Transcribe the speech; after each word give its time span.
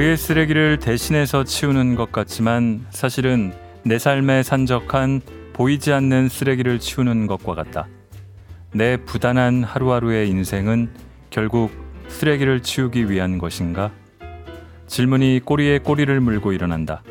그의 0.00 0.16
쓰레기를 0.16 0.78
대신해서 0.78 1.44
치우는 1.44 1.94
것 1.94 2.10
같지만 2.10 2.86
사실은 2.88 3.52
내 3.82 3.98
삶에 3.98 4.42
산적한 4.42 5.20
보이지 5.52 5.92
않는 5.92 6.30
쓰레기를 6.30 6.78
치우는 6.78 7.26
것과 7.26 7.54
같다. 7.54 7.86
내 8.72 8.96
부단한 8.96 9.62
하루하루의 9.62 10.30
인생은 10.30 10.88
결국 11.28 11.70
쓰레기를 12.08 12.62
치우기 12.62 13.10
위한 13.10 13.36
것인가? 13.36 13.92
질문이 14.86 15.42
꼬리에 15.44 15.80
꼬리를 15.80 16.18
물고 16.18 16.54
일어난다. 16.54 17.02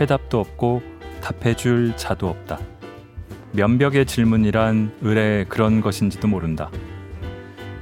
해답도 0.00 0.40
없고 0.40 0.82
답해줄 1.20 1.98
자도 1.98 2.30
없다. 2.30 2.58
면벽의 3.52 4.06
질문이란 4.06 4.90
의뢰 5.02 5.44
그런 5.50 5.82
것인지도 5.82 6.28
모른다. 6.28 6.70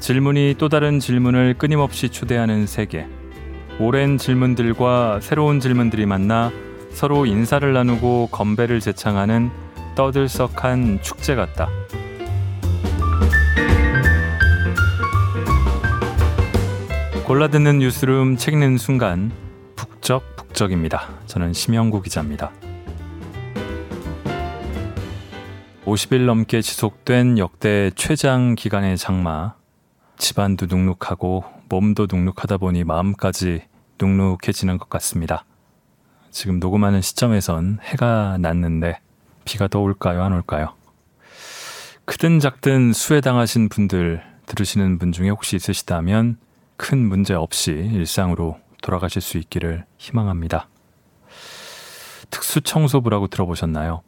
질문이 0.00 0.56
또 0.58 0.68
다른 0.68 0.98
질문을 0.98 1.54
끊임없이 1.56 2.08
초대하는 2.08 2.66
세계. 2.66 3.06
오랜 3.80 4.18
질문들과 4.18 5.20
새로운 5.22 5.58
질문들이 5.58 6.04
만나 6.04 6.52
서로 6.90 7.24
인사를 7.24 7.72
나누고 7.72 8.28
건배를 8.30 8.78
제창하는 8.78 9.50
떠들썩한 9.94 11.00
축제 11.00 11.34
같다. 11.34 11.66
골라듣는 17.26 17.78
뉴스룸 17.78 18.36
책 18.36 18.52
읽는 18.52 18.76
순간 18.76 19.32
북적북적입니다. 19.76 21.08
저는 21.24 21.54
심영구 21.54 22.02
기자입니다. 22.02 22.50
50일 25.86 26.26
넘게 26.26 26.60
지속된 26.60 27.38
역대 27.38 27.90
최장 27.94 28.56
기간의 28.56 28.98
장마. 28.98 29.54
집안도 30.18 30.66
눅눅하고 30.66 31.44
몸도 31.70 32.08
눅눅하다 32.12 32.58
보니 32.58 32.84
마음까지 32.84 33.69
눅눅해지는 34.00 34.78
것 34.78 34.88
같습니다. 34.88 35.44
지금 36.30 36.58
녹음하는 36.58 37.00
시점에선 37.00 37.78
해가 37.82 38.38
났는데 38.38 39.00
비가 39.44 39.68
더 39.68 39.80
올까요? 39.80 40.22
안 40.22 40.32
올까요? 40.32 40.74
크든 42.04 42.40
작든 42.40 42.92
수해당하신 42.92 43.68
분들 43.68 44.22
들으시는 44.46 44.98
분 44.98 45.12
중에 45.12 45.28
혹시 45.28 45.56
있으시다면 45.56 46.38
큰 46.76 46.98
문제 46.98 47.34
없이 47.34 47.72
일상으로 47.72 48.58
돌아가실 48.82 49.20
수 49.22 49.38
있기를 49.38 49.84
희망합니다. 49.98 50.68
특수청소부라고 52.30 53.26
들어보셨나요? 53.26 54.02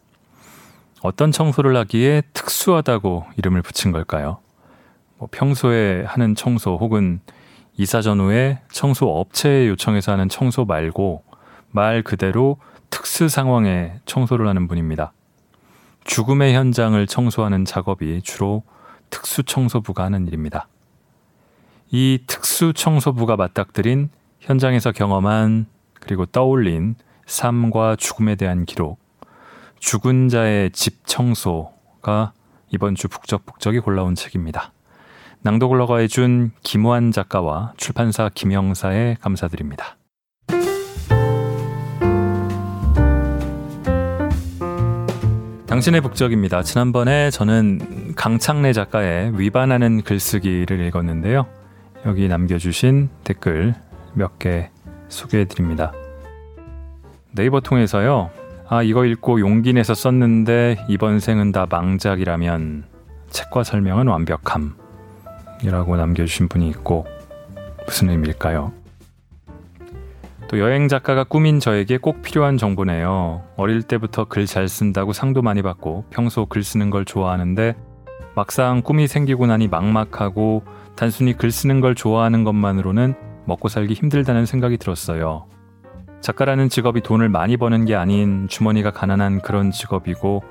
어떤 1.02 1.32
청소를 1.32 1.76
하기에 1.76 2.22
특수하다고 2.32 3.26
이름을 3.36 3.62
붙인 3.62 3.92
걸까요? 3.92 4.38
뭐 5.18 5.28
평소에 5.30 6.04
하는 6.04 6.34
청소 6.34 6.76
혹은 6.76 7.20
이사 7.76 8.02
전후에 8.02 8.60
청소 8.70 9.08
업체에 9.08 9.68
요청해서 9.68 10.12
하는 10.12 10.28
청소 10.28 10.64
말고 10.64 11.24
말 11.70 12.02
그대로 12.02 12.58
특수 12.90 13.28
상황에 13.28 13.94
청소를 14.04 14.46
하는 14.46 14.68
분입니다. 14.68 15.12
죽음의 16.04 16.54
현장을 16.54 17.06
청소하는 17.06 17.64
작업이 17.64 18.20
주로 18.22 18.62
특수 19.08 19.42
청소부가 19.42 20.04
하는 20.04 20.26
일입니다. 20.26 20.68
이 21.90 22.18
특수 22.26 22.72
청소부가 22.74 23.36
맞닥뜨린 23.36 24.10
현장에서 24.40 24.92
경험한 24.92 25.66
그리고 25.94 26.26
떠올린 26.26 26.96
삶과 27.26 27.96
죽음에 27.96 28.34
대한 28.34 28.64
기록, 28.64 28.98
죽은 29.78 30.28
자의 30.28 30.70
집 30.72 31.06
청소가 31.06 32.32
이번 32.70 32.94
주 32.94 33.08
북적북적이 33.08 33.80
골라온 33.80 34.14
책입니다. 34.14 34.72
낭독을 35.44 35.80
허가해 35.80 36.06
준 36.06 36.52
김호한 36.62 37.10
작가와 37.10 37.72
출판사 37.76 38.30
김영사에 38.32 39.16
감사드립니다. 39.20 39.96
당신의 45.66 46.00
북적입니다. 46.02 46.62
지난번에 46.62 47.30
저는 47.30 48.14
강창래 48.14 48.72
작가의 48.72 49.38
위반하는 49.38 50.02
글쓰기를 50.02 50.80
읽었는데요. 50.86 51.46
여기 52.04 52.28
남겨주신 52.28 53.08
댓글 53.24 53.74
몇 54.14 54.38
개 54.38 54.68
소개해드립니다. 55.08 55.92
네이버 57.34 57.60
통해서요. 57.60 58.30
아, 58.68 58.82
이거 58.82 59.04
읽고 59.06 59.40
용기 59.40 59.72
내서 59.72 59.94
썼는데 59.94 60.86
이번 60.88 61.20
생은 61.20 61.52
다 61.52 61.66
망작이라면 61.68 62.84
책과 63.30 63.64
설명은 63.64 64.06
완벽함. 64.08 64.81
이라고 65.62 65.96
남겨주신 65.96 66.48
분이 66.48 66.68
있고 66.68 67.06
무슨 67.86 68.10
의미일까요? 68.10 68.72
또 70.48 70.58
여행 70.58 70.88
작가가 70.88 71.24
꾸민 71.24 71.60
저에게 71.60 71.96
꼭 71.96 72.20
필요한 72.20 72.58
정보네요. 72.58 73.42
어릴 73.56 73.82
때부터 73.82 74.26
글 74.26 74.46
잘 74.46 74.68
쓴다고 74.68 75.12
상도 75.12 75.40
많이 75.40 75.62
받고 75.62 76.04
평소 76.10 76.44
글 76.44 76.62
쓰는 76.62 76.90
걸 76.90 77.04
좋아하는데 77.04 77.74
막상 78.34 78.82
꿈이 78.82 79.06
생기고 79.06 79.46
나니 79.46 79.68
막막하고 79.68 80.64
단순히 80.94 81.34
글 81.34 81.50
쓰는 81.50 81.80
걸 81.80 81.94
좋아하는 81.94 82.44
것만으로는 82.44 83.14
먹고 83.46 83.68
살기 83.68 83.94
힘들다는 83.94 84.46
생각이 84.46 84.76
들었어요. 84.76 85.46
작가라는 86.20 86.68
직업이 86.68 87.00
돈을 87.00 87.28
많이 87.28 87.56
버는 87.56 87.84
게 87.86 87.94
아닌 87.94 88.46
주머니가 88.48 88.90
가난한 88.90 89.40
그런 89.40 89.70
직업이고 89.70 90.42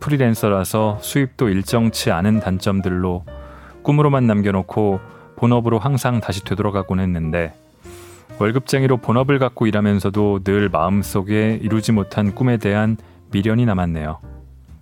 프리랜서라서 0.00 0.98
수입도 1.00 1.48
일정치 1.48 2.10
않은 2.10 2.40
단점들로 2.40 3.24
꿈으로만 3.84 4.26
남겨놓고 4.26 4.98
본업으로 5.36 5.78
항상 5.78 6.20
다시 6.20 6.42
되돌아가곤 6.42 6.98
했는데 6.98 7.54
월급쟁이로 8.40 8.96
본업을 8.96 9.38
갖고 9.38 9.66
일하면서도 9.66 10.40
늘 10.42 10.68
마음속에 10.68 11.60
이루지 11.62 11.92
못한 11.92 12.34
꿈에 12.34 12.56
대한 12.56 12.96
미련이 13.30 13.64
남았네요. 13.66 14.18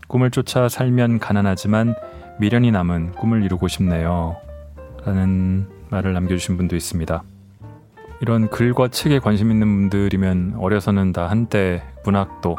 꿈을 0.09 0.31
쫓아 0.31 0.69
살면 0.69 1.19
가난하지만 1.19 1.95
미련이 2.39 2.71
남은 2.71 3.13
꿈을 3.13 3.45
이루고 3.45 3.69
싶네요. 3.69 4.37
라는 5.05 5.67
말을 5.91 6.15
남겨주신 6.15 6.57
분도 6.57 6.77
있습니다. 6.77 7.23
이런 8.21 8.49
글과 8.49 8.89
책에 8.89 9.19
관심 9.19 9.51
있는 9.51 9.67
분들이면 9.91 10.55
어려서는 10.59 11.13
다 11.13 11.29
한때 11.29 11.83
문학도 12.05 12.57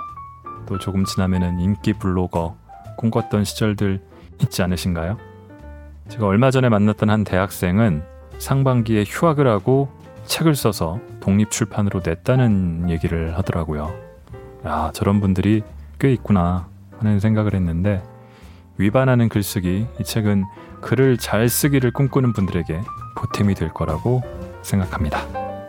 또 0.67 0.77
조금 0.77 1.05
지나면은 1.05 1.59
인기 1.59 1.93
블로거 1.93 2.55
꿈꿨던 2.97 3.45
시절들 3.45 4.01
있지 4.41 4.61
않으신가요? 4.61 5.32
제가 6.09 6.27
얼마 6.27 6.51
전에 6.51 6.69
만났던 6.69 7.09
한 7.09 7.23
대학생은 7.23 8.03
상반기에 8.37 9.03
휴학을 9.07 9.47
하고 9.47 9.89
책을 10.25 10.55
써서 10.55 10.99
독립 11.19 11.51
출판으로 11.51 12.01
냈다는 12.05 12.89
얘기를 12.89 13.37
하더라고요. 13.37 13.93
야, 14.65 14.91
저런 14.93 15.21
분들이 15.21 15.63
꽤 15.99 16.11
있구나 16.13 16.67
하는 16.99 17.19
생각을 17.19 17.53
했는데 17.53 18.03
위반하는 18.77 19.29
글쓰기 19.29 19.87
이 19.99 20.03
책은 20.03 20.43
글을 20.81 21.17
잘 21.17 21.47
쓰기를 21.47 21.91
꿈꾸는 21.91 22.33
분들에게 22.33 22.81
보탬이 23.15 23.53
될 23.55 23.69
거라고 23.69 24.21
생각합니다. 24.61 25.19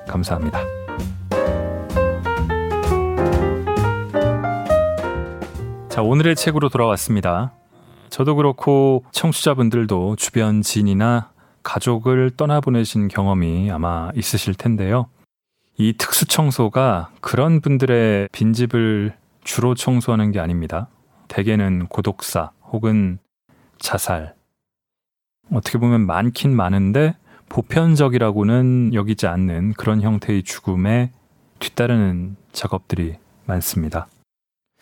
감사합니다. 0.07 0.61
자, 5.89 6.03
오늘의 6.03 6.35
책으로 6.35 6.69
돌아왔습니다. 6.71 7.53
저도 8.15 8.37
그렇고 8.37 9.05
청취자분들도 9.11 10.15
주변 10.15 10.63
지인이나 10.63 11.33
가족을 11.65 12.31
떠나보내신 12.37 13.09
경험이 13.09 13.73
아마 13.73 14.13
있으실 14.15 14.55
텐데요. 14.55 15.07
이 15.77 15.95
특수 15.99 16.25
청소가 16.25 17.11
그런 17.21 17.61
분들의 17.61 18.29
빈집을 18.31 19.17
주로 19.43 19.75
청소하는 19.75 20.31
게 20.31 20.39
아닙니다. 20.39 20.87
대개는 21.27 21.89
고독사 21.89 22.53
혹은 22.71 23.19
자살. 23.81 24.37
어떻게 25.53 25.79
보면 25.79 26.07
많긴 26.07 26.55
많은데 26.55 27.17
보편적이라고는 27.49 28.95
여기지 28.95 29.27
않는 29.27 29.73
그런 29.73 30.03
형태의 30.03 30.45
죽음에 30.45 31.11
뒤따르는 31.59 32.37
작업들이 32.53 33.17
많습니다. 33.47 34.07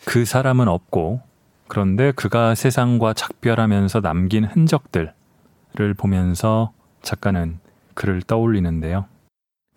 그 0.05 0.23
사람은 0.23 0.67
없고 0.67 1.32
그런데 1.67 2.11
그가 2.11 2.55
세상과 2.55 3.13
작별하면서 3.13 4.01
남긴 4.01 4.45
흔적들을 4.45 5.13
보면서 5.97 6.73
작가는 7.01 7.59
그를 7.93 8.21
떠올리는데요. 8.21 9.05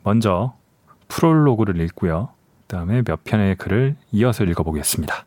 먼저 0.03 0.57
프롤로그를 1.09 1.81
읽고요. 1.81 2.31
그 2.67 2.77
다음에 2.77 3.03
몇 3.03 3.25
편의 3.25 3.57
글을 3.57 3.97
이어서 4.13 4.45
읽어보겠습니다. 4.45 5.26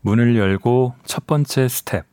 문을 0.00 0.36
열고 0.36 0.94
첫 1.04 1.26
번째 1.26 1.66
스텝. 1.66 2.06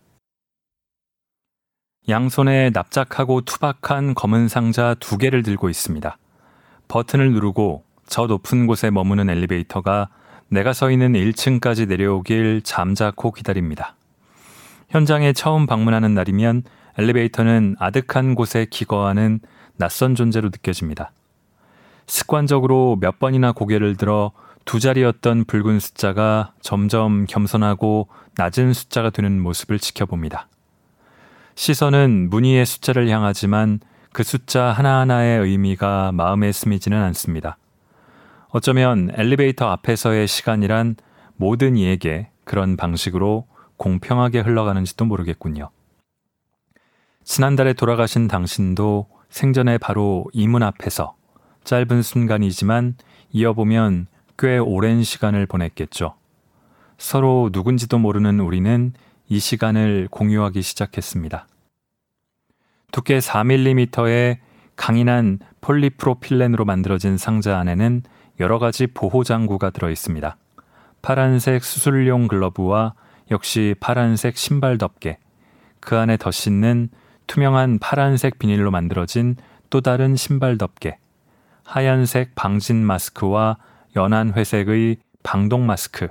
양손에 2.09 2.71
납작하고 2.73 3.41
투박한 3.41 4.15
검은 4.15 4.47
상자 4.47 4.95
두 4.99 5.17
개를 5.17 5.43
들고 5.43 5.69
있습니다. 5.69 6.17
버튼을 6.87 7.31
누르고 7.33 7.83
저 8.07 8.25
높은 8.25 8.65
곳에 8.67 8.89
머무는 8.89 9.29
엘리베이터가 9.29 10.09
내가 10.49 10.73
서 10.73 10.89
있는 10.89 11.13
1층까지 11.13 11.87
내려오길 11.87 12.61
잠자코 12.63 13.31
기다립니다. 13.31 13.95
현장에 14.89 15.33
처음 15.33 15.65
방문하는 15.65 16.13
날이면 16.13 16.63
엘리베이터는 16.97 17.75
아득한 17.79 18.35
곳에 18.35 18.65
기거하는 18.69 19.39
낯선 19.77 20.15
존재로 20.15 20.49
느껴집니다. 20.49 21.11
습관적으로 22.07 22.97
몇 22.99 23.19
번이나 23.19 23.51
고개를 23.51 23.95
들어 23.95 24.31
두 24.65 24.79
자리였던 24.79 25.45
붉은 25.45 25.79
숫자가 25.79 26.53
점점 26.59 27.25
겸손하고 27.25 28.07
낮은 28.35 28.73
숫자가 28.73 29.11
되는 29.11 29.39
모습을 29.39 29.79
지켜봅니다. 29.79 30.47
시선은 31.53 32.29
무늬의 32.29 32.65
숫자를 32.65 33.07
향하지만 33.09 33.79
그 34.11 34.23
숫자 34.23 34.65
하나하나의 34.71 35.39
의미가 35.41 36.11
마음에 36.13 36.51
스미지는 36.51 37.01
않습니다. 37.03 37.57
어쩌면 38.49 39.11
엘리베이터 39.13 39.67
앞에서의 39.69 40.27
시간이란 40.27 40.95
모든 41.35 41.77
이에게 41.77 42.29
그런 42.43 42.75
방식으로 42.77 43.47
공평하게 43.77 44.39
흘러가는지도 44.39 45.05
모르겠군요. 45.05 45.69
지난달에 47.23 47.73
돌아가신 47.73 48.27
당신도 48.27 49.07
생전에 49.29 49.77
바로 49.77 50.25
이 50.33 50.47
문 50.47 50.63
앞에서 50.63 51.15
짧은 51.65 52.01
순간이지만 52.01 52.95
이어보면 53.31 54.07
꽤 54.37 54.57
오랜 54.57 55.03
시간을 55.03 55.45
보냈겠죠. 55.45 56.15
서로 56.97 57.49
누군지도 57.51 57.97
모르는 57.97 58.39
우리는 58.39 58.93
이 59.27 59.39
시간을 59.39 60.07
공유하기 60.11 60.61
시작했습니다. 60.61 61.47
두께 62.91 63.19
4mm의 63.19 64.37
강인한 64.75 65.39
폴리프로필렌으로 65.61 66.65
만들어진 66.65 67.17
상자 67.17 67.57
안에는 67.59 68.03
여러 68.39 68.59
가지 68.59 68.87
보호 68.87 69.23
장구가 69.23 69.69
들어 69.69 69.89
있습니다. 69.89 70.37
파란색 71.01 71.63
수술용 71.63 72.27
글러브와 72.27 72.93
역시 73.31 73.75
파란색 73.79 74.37
신발 74.37 74.77
덮개, 74.77 75.17
그 75.79 75.97
안에 75.97 76.17
덧씻는 76.17 76.89
투명한 77.27 77.79
파란색 77.79 78.37
비닐로 78.37 78.71
만들어진 78.71 79.35
또 79.69 79.81
다른 79.81 80.15
신발 80.15 80.57
덮개, 80.57 80.97
하얀색 81.63 82.35
방진 82.35 82.83
마스크와 82.85 83.57
연한 83.95 84.33
회색의 84.33 84.97
방독 85.23 85.61
마스크, 85.61 86.07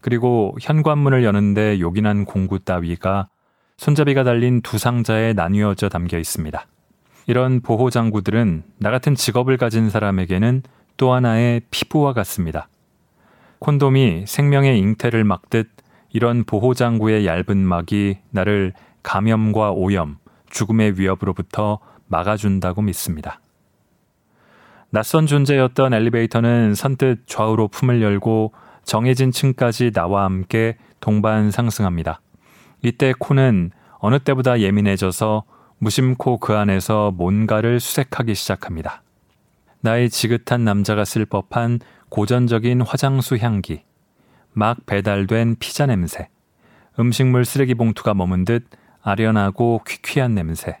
그리고 0.00 0.54
현관문을 0.60 1.24
여는데 1.24 1.80
요긴한 1.80 2.24
공구 2.26 2.60
따위가 2.60 3.28
손잡이가 3.76 4.24
달린 4.24 4.62
두 4.62 4.78
상자에 4.78 5.32
나뉘어져 5.32 5.88
담겨 5.88 6.18
있습니다. 6.18 6.66
이런 7.26 7.60
보호 7.60 7.90
장구들은 7.90 8.62
나 8.78 8.90
같은 8.90 9.14
직업을 9.14 9.56
가진 9.56 9.90
사람에게는 9.90 10.62
또 10.96 11.12
하나의 11.12 11.62
피부와 11.70 12.12
같습니다. 12.12 12.68
콘돔이 13.58 14.24
생명의 14.26 14.78
잉태를 14.78 15.24
막듯 15.24 15.70
이런 16.10 16.44
보호 16.44 16.74
장구의 16.74 17.26
얇은 17.26 17.58
막이 17.58 18.18
나를 18.30 18.72
감염과 19.02 19.72
오염, 19.72 20.18
죽음의 20.50 20.98
위협으로부터 20.98 21.80
막아준다고 22.06 22.82
믿습니다. 22.82 23.40
낯선 24.90 25.26
존재였던 25.26 25.94
엘리베이터는 25.94 26.74
선뜻 26.74 27.26
좌우로 27.26 27.68
품을 27.68 28.02
열고 28.02 28.52
정해진 28.84 29.32
층까지 29.32 29.90
나와 29.90 30.24
함께 30.24 30.76
동반 31.00 31.50
상승합니다. 31.50 32.20
이때 32.82 33.12
코는 33.18 33.72
어느 33.98 34.18
때보다 34.20 34.60
예민해져서 34.60 35.44
무심코 35.78 36.38
그 36.38 36.54
안에서 36.54 37.10
뭔가를 37.10 37.80
수색하기 37.80 38.34
시작합니다. 38.34 39.02
나의 39.80 40.08
지긋한 40.08 40.64
남자가 40.64 41.04
쓸 41.04 41.26
법한 41.26 41.80
고전적인 42.08 42.82
화장수 42.82 43.36
향기, 43.36 43.82
막 44.52 44.86
배달된 44.86 45.56
피자 45.58 45.86
냄새, 45.86 46.28
음식물 46.98 47.44
쓰레기 47.44 47.74
봉투가 47.74 48.14
머문 48.14 48.44
듯 48.44 48.66
아련하고 49.02 49.82
퀴퀴한 49.86 50.34
냄새, 50.34 50.78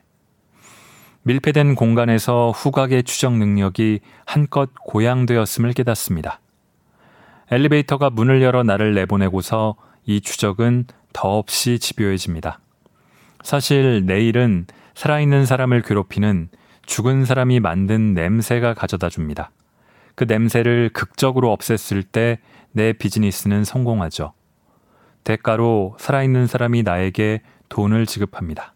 밀폐된 1.26 1.74
공간에서 1.74 2.50
후각의 2.52 3.02
추적 3.02 3.36
능력이 3.36 4.00
한껏 4.24 4.70
고양되었음을 4.84 5.72
깨닫습니다. 5.72 6.40
엘리베이터가 7.50 8.10
문을 8.10 8.42
열어 8.42 8.62
나를 8.62 8.94
내보내고서 8.94 9.76
이 10.04 10.20
추적은 10.20 10.86
더없이 11.12 11.78
집요해집니다. 11.78 12.60
사실 13.42 14.06
내일은 14.06 14.66
살아있는 14.94 15.46
사람을 15.46 15.82
괴롭히는 15.82 16.48
죽은 16.86 17.24
사람이 17.24 17.60
만든 17.60 18.14
냄새가 18.14 18.74
가져다 18.74 19.08
줍니다. 19.08 19.50
그 20.14 20.24
냄새를 20.24 20.90
극적으로 20.92 21.54
없앴을 21.56 22.04
때 22.10 22.38
내 22.76 22.92
비즈니스는 22.92 23.64
성공하죠. 23.64 24.34
대가로 25.24 25.96
살아있는 25.98 26.46
사람이 26.46 26.82
나에게 26.82 27.40
돈을 27.70 28.04
지급합니다. 28.04 28.74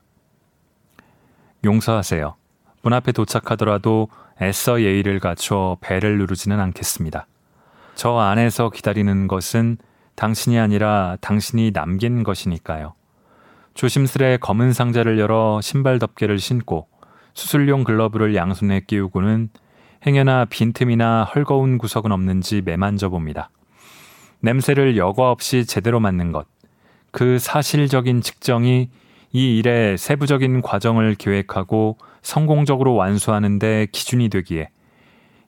용서하세요. 1.63 2.35
문 2.83 2.93
앞에 2.93 3.13
도착하더라도 3.13 4.09
애써 4.41 4.81
예의를 4.81 5.21
갖춰 5.21 5.77
배를 5.81 6.19
누르지는 6.19 6.59
않겠습니다. 6.61 7.27
저 7.95 8.17
안에서 8.19 8.71
기다리는 8.71 9.29
것은 9.29 9.77
당신이 10.15 10.59
아니라 10.59 11.17
당신이 11.21 11.73
남긴 11.73 12.23
것이니까요. 12.23 12.95
조심스레 13.75 14.39
검은 14.39 14.73
상자를 14.73 15.19
열어 15.19 15.61
신발 15.63 15.99
덮개를 15.99 16.39
신고 16.39 16.89
수술용 17.35 17.85
글러브를 17.85 18.35
양손에 18.35 18.81
끼우고는 18.87 19.51
행여나 20.07 20.47
빈틈이나 20.47 21.25
헐거운 21.25 21.79
구석은 21.79 22.11
없는지 22.11 22.63
매만져 22.65 23.11
봅니다. 23.11 23.51
냄새를 24.41 24.97
여과 24.97 25.31
없이 25.31 25.67
제대로 25.67 26.01
맡는 26.01 26.33
것, 26.33 26.47
그 27.11 27.39
사실적인 27.39 28.23
측정이 28.23 28.89
이 29.33 29.59
일의 29.59 29.99
세부적인 29.99 30.63
과정을 30.63 31.15
계획하고 31.15 31.99
성공적으로 32.23 32.95
완수하는데 32.95 33.89
기준이 33.93 34.29
되기에 34.29 34.71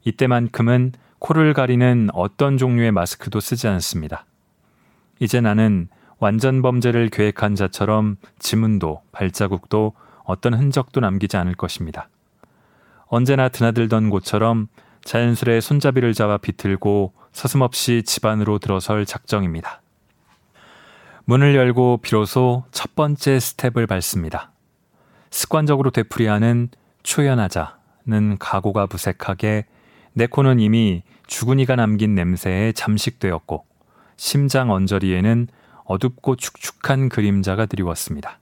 이때만큼은 0.05 0.93
코를 1.19 1.55
가리는 1.55 2.09
어떤 2.13 2.59
종류의 2.59 2.91
마스크도 2.93 3.41
쓰지 3.41 3.69
않습니다. 3.69 4.27
이제 5.21 5.41
나는 5.41 5.89
완전 6.19 6.63
범죄를 6.63 7.09
계획한 7.09 7.55
자처럼 7.55 8.17
지문도 8.39 9.03
발자국도 9.13 9.93
어떤 10.25 10.55
흔적도 10.55 11.01
남기지 11.01 11.37
않을 11.37 11.55
것입니다. 11.55 12.09
언제나 13.07 13.49
드나들던 13.49 14.11
곳처럼 14.11 14.69
자연스레 15.05 15.61
손잡이를 15.61 16.15
잡아 16.15 16.39
비틀고 16.39 17.13
서슴없이 17.33 18.03
집 18.05 18.25
안으로 18.25 18.59
들어설 18.59 19.05
작정입니다. 19.05 19.83
문을 21.25 21.55
열고 21.55 21.99
비로소 22.03 22.65
첫 22.71 22.95
번째 22.95 23.39
스텝을 23.39 23.87
밟습니다. 23.87 24.52
습관적으로 25.33 25.91
되풀이하는 25.91 26.69
초연하자는 27.03 28.37
각오가 28.39 28.87
무색하게 28.89 29.65
내 30.13 30.27
코는 30.27 30.61
이미 30.61 31.03
죽은이가 31.27 31.75
남긴 31.75 32.15
냄새에 32.15 32.73
잠식되었고 32.73 33.65
심장 34.17 34.71
언저리에는 34.71 35.49
어둡고 35.85 36.37
축축한 36.37 37.09
그림자가 37.09 37.67
드리웠습니다. 37.67 38.39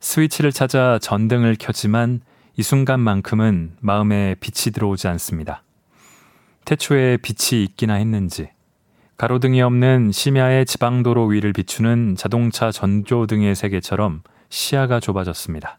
스위치를 0.00 0.50
찾아 0.50 0.98
전등을 0.98 1.56
켜지만 1.58 2.22
이 2.56 2.62
순간만큼은 2.62 3.76
마음에 3.80 4.34
빛이 4.40 4.72
들어오지 4.72 5.08
않습니다. 5.08 5.62
태초에 6.64 7.18
빛이 7.18 7.62
있기나 7.64 7.94
했는지 7.94 8.48
가로등이 9.18 9.60
없는 9.60 10.10
심야의 10.10 10.64
지방도로 10.64 11.26
위를 11.26 11.52
비추는 11.52 12.16
자동차 12.16 12.72
전조등의 12.72 13.54
세계처럼 13.54 14.22
시야가 14.48 15.00
좁아졌습니다. 15.00 15.78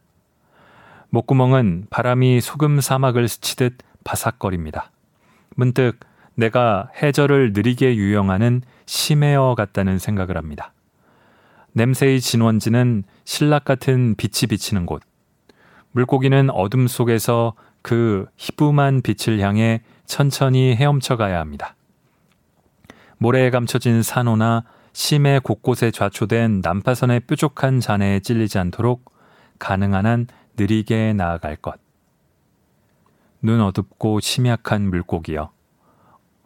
목구멍은 1.09 1.87
바람이 1.89 2.41
소금 2.41 2.81
사막을 2.81 3.27
스치듯 3.27 3.77
바삭거립니다. 4.03 4.91
문득 5.55 5.99
내가 6.35 6.89
해저를 7.01 7.53
느리게 7.53 7.95
유영하는 7.95 8.61
심해어 8.85 9.55
같다는 9.55 9.97
생각을 9.97 10.37
합니다. 10.37 10.73
냄새의 11.73 12.21
진원지는 12.21 13.03
신락 13.25 13.65
같은 13.65 14.15
빛이 14.15 14.47
비치는 14.49 14.85
곳. 14.85 15.01
물고기는 15.91 16.49
어둠 16.51 16.87
속에서 16.87 17.53
그 17.81 18.25
희부만 18.37 19.01
빛을 19.01 19.39
향해 19.39 19.81
천천히 20.05 20.75
헤엄쳐 20.75 21.17
가야 21.17 21.39
합니다. 21.39 21.75
모래에 23.17 23.49
감춰진 23.49 24.03
산호나 24.03 24.63
심해 24.99 25.37
곳곳에 25.37 25.91
좌초된 25.91 26.61
난파선의 26.63 27.19
뾰족한 27.27 27.81
잔해에 27.81 28.19
찔리지 28.19 28.57
않도록 28.57 29.13
가능한 29.59 30.07
한 30.07 30.25
느리게 30.57 31.13
나아갈 31.13 31.55
것. 31.55 31.75
눈 33.39 33.61
어둡고 33.61 34.21
심약한 34.21 34.89
물고기여. 34.89 35.51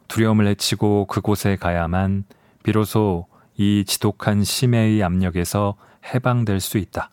두려움을 0.06 0.46
해치고 0.48 1.06
그곳에 1.06 1.56
가야만 1.56 2.24
비로소 2.62 3.26
이 3.56 3.86
지독한 3.86 4.44
심해의 4.44 5.02
압력에서 5.02 5.76
해방될 6.12 6.60
수 6.60 6.76
있다. 6.76 7.10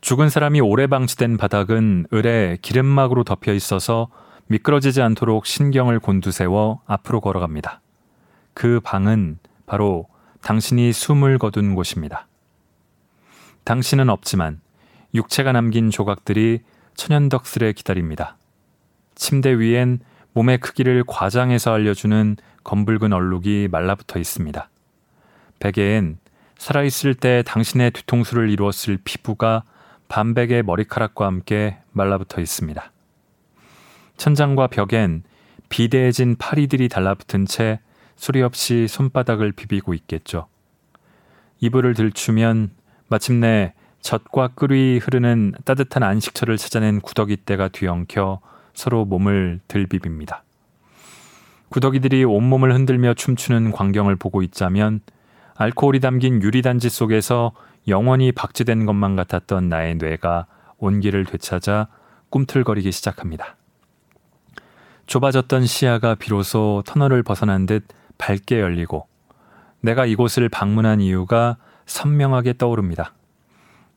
죽은 0.00 0.28
사람이 0.28 0.60
오래 0.60 0.86
방치된 0.86 1.36
바닥은 1.36 2.06
을에 2.14 2.58
기름막으로 2.62 3.24
덮여 3.24 3.52
있어서 3.52 4.06
미끄러지지 4.46 5.02
않도록 5.02 5.46
신경을 5.46 5.98
곤두세워 5.98 6.82
앞으로 6.86 7.20
걸어갑니다. 7.20 7.80
그 8.54 8.78
방은 8.78 9.40
바로 9.66 10.06
당신이 10.42 10.92
숨을 10.92 11.38
거둔 11.38 11.74
곳입니다. 11.74 12.26
당신은 13.64 14.10
없지만 14.10 14.60
육체가 15.14 15.52
남긴 15.52 15.90
조각들이 15.90 16.60
천연덕스레 16.94 17.72
기다립니다. 17.72 18.36
침대 19.14 19.58
위엔 19.58 20.00
몸의 20.32 20.58
크기를 20.58 21.04
과장해서 21.06 21.72
알려주는 21.72 22.36
검붉은 22.64 23.12
얼룩이 23.12 23.68
말라붙어 23.68 24.18
있습니다. 24.18 24.68
베개엔 25.60 26.18
살아있을 26.58 27.14
때 27.14 27.42
당신의 27.46 27.92
뒤통수를 27.92 28.50
이루었을 28.50 28.98
피부가 29.04 29.62
반백의 30.08 30.62
머리카락과 30.62 31.26
함께 31.26 31.78
말라붙어 31.92 32.40
있습니다. 32.40 32.92
천장과 34.16 34.68
벽엔 34.68 35.22
비대해진 35.68 36.36
파리들이 36.36 36.88
달라붙은 36.88 37.46
채 37.46 37.80
소리 38.16 38.42
없이 38.42 38.86
손바닥을 38.88 39.52
비비고 39.52 39.94
있겠죠. 39.94 40.46
이불을 41.60 41.94
들추면 41.94 42.70
마침내 43.08 43.74
젖과 44.00 44.48
꿀이 44.54 44.98
흐르는 44.98 45.54
따뜻한 45.64 46.02
안식처를 46.02 46.58
찾아낸 46.58 47.00
구더기떼가 47.00 47.68
뒤엉켜 47.68 48.40
서로 48.74 49.04
몸을 49.04 49.60
들비빕니다. 49.68 50.40
구더기들이 51.70 52.24
온몸을 52.24 52.74
흔들며 52.74 53.14
춤추는 53.14 53.72
광경을 53.72 54.16
보고 54.16 54.42
있자면 54.42 55.00
알코올이 55.56 56.00
담긴 56.00 56.42
유리단지 56.42 56.88
속에서 56.88 57.52
영원히 57.88 58.32
박제된 58.32 58.86
것만 58.86 59.16
같았던 59.16 59.68
나의 59.68 59.96
뇌가 59.96 60.46
온기를 60.78 61.24
되찾아 61.24 61.88
꿈틀거리기 62.30 62.92
시작합니다. 62.92 63.56
좁아졌던 65.06 65.66
시야가 65.66 66.14
비로소 66.16 66.82
터널을 66.86 67.22
벗어난 67.22 67.66
듯 67.66 67.84
밝게 68.18 68.60
열리고 68.60 69.06
내가 69.80 70.06
이곳을 70.06 70.48
방문한 70.48 71.00
이유가 71.00 71.56
선명하게 71.86 72.54
떠오릅니다. 72.58 73.12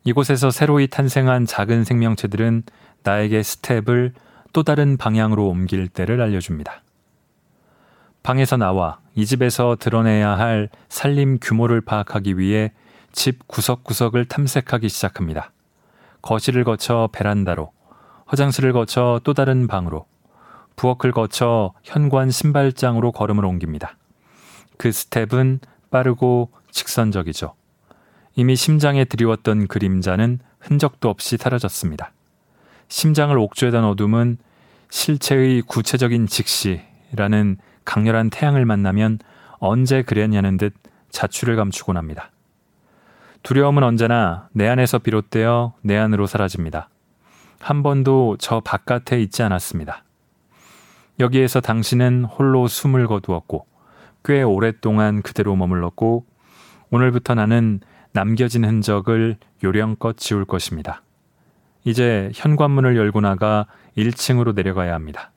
이곳에서 0.03 0.51
새로이 0.51 0.87
탄생한 0.87 1.45
작은 1.45 1.83
생명체들은 1.83 2.63
나에게 3.03 3.43
스텝을 3.43 4.13
또 4.53 4.63
다른 4.63 4.97
방향으로 4.97 5.47
옮길 5.47 5.87
때를 5.87 6.21
알려줍니다. 6.21 6.81
방에서 8.23 8.57
나와 8.57 8.99
이 9.15 9.25
집에서 9.25 9.77
드러내야 9.79 10.37
할 10.37 10.69
살림 10.89 11.37
규모를 11.41 11.81
파악하기 11.81 12.37
위해 12.37 12.71
집 13.11 13.47
구석구석을 13.47 14.25
탐색하기 14.25 14.89
시작합니다. 14.89 15.51
거실을 16.21 16.63
거쳐 16.63 17.09
베란다로, 17.11 17.71
화장실을 18.25 18.73
거쳐 18.73 19.19
또 19.23 19.33
다른 19.33 19.67
방으로, 19.67 20.05
부엌을 20.75 21.11
거쳐 21.11 21.73
현관 21.83 22.29
신발장으로 22.29 23.11
걸음을 23.11 23.43
옮깁니다. 23.45 23.96
그 24.77 24.91
스텝은 24.91 25.59
빠르고 25.89 26.51
직선적이죠. 26.71 27.53
이미 28.35 28.55
심장에 28.55 29.05
드리웠던 29.05 29.67
그림자는 29.67 30.39
흔적도 30.59 31.09
없이 31.09 31.37
사라졌습니다. 31.37 32.11
심장을 32.87 33.37
옥죄던 33.37 33.83
어둠은 33.83 34.37
실체의 34.89 35.61
구체적인 35.63 36.27
직시라는 36.27 37.57
강렬한 37.83 38.29
태양을 38.29 38.65
만나면 38.65 39.19
언제 39.59 40.03
그랬냐는 40.03 40.57
듯 40.57 40.73
자취를 41.09 41.55
감추곤 41.55 41.97
합니다. 41.97 42.31
두려움은 43.43 43.83
언제나 43.83 44.49
내 44.51 44.67
안에서 44.67 44.99
비롯되어 44.99 45.73
내 45.81 45.97
안으로 45.97 46.27
사라집니다. 46.27 46.89
한 47.59 47.81
번도 47.81 48.37
저 48.39 48.59
바깥에 48.59 49.19
있지 49.21 49.41
않았습니다. 49.41 50.03
여기에서 51.19 51.59
당신은 51.59 52.25
홀로 52.25 52.67
숨을 52.67 53.07
거두었고 53.07 53.65
꽤 54.27 54.43
오랫동안 54.43 55.21
그대로 55.21 55.55
머물렀고 55.55 56.25
오늘부터 56.89 57.33
나는 57.33 57.79
남겨진 58.11 58.65
흔적을 58.65 59.37
요령껏 59.63 60.17
지울 60.17 60.43
것입니다. 60.43 61.01
이제 61.85 62.29
현관문을 62.35 62.97
열고 62.97 63.21
나가 63.21 63.67
1층으로 63.97 64.53
내려가야 64.53 64.93
합니다. 64.93 65.31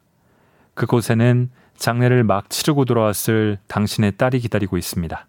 그곳에는 0.74 1.50
장례를 1.76 2.24
막 2.24 2.50
치르고 2.50 2.84
돌아왔을 2.84 3.58
당신의 3.68 4.16
딸이 4.16 4.40
기다리고 4.40 4.76
있습니다. 4.76 5.24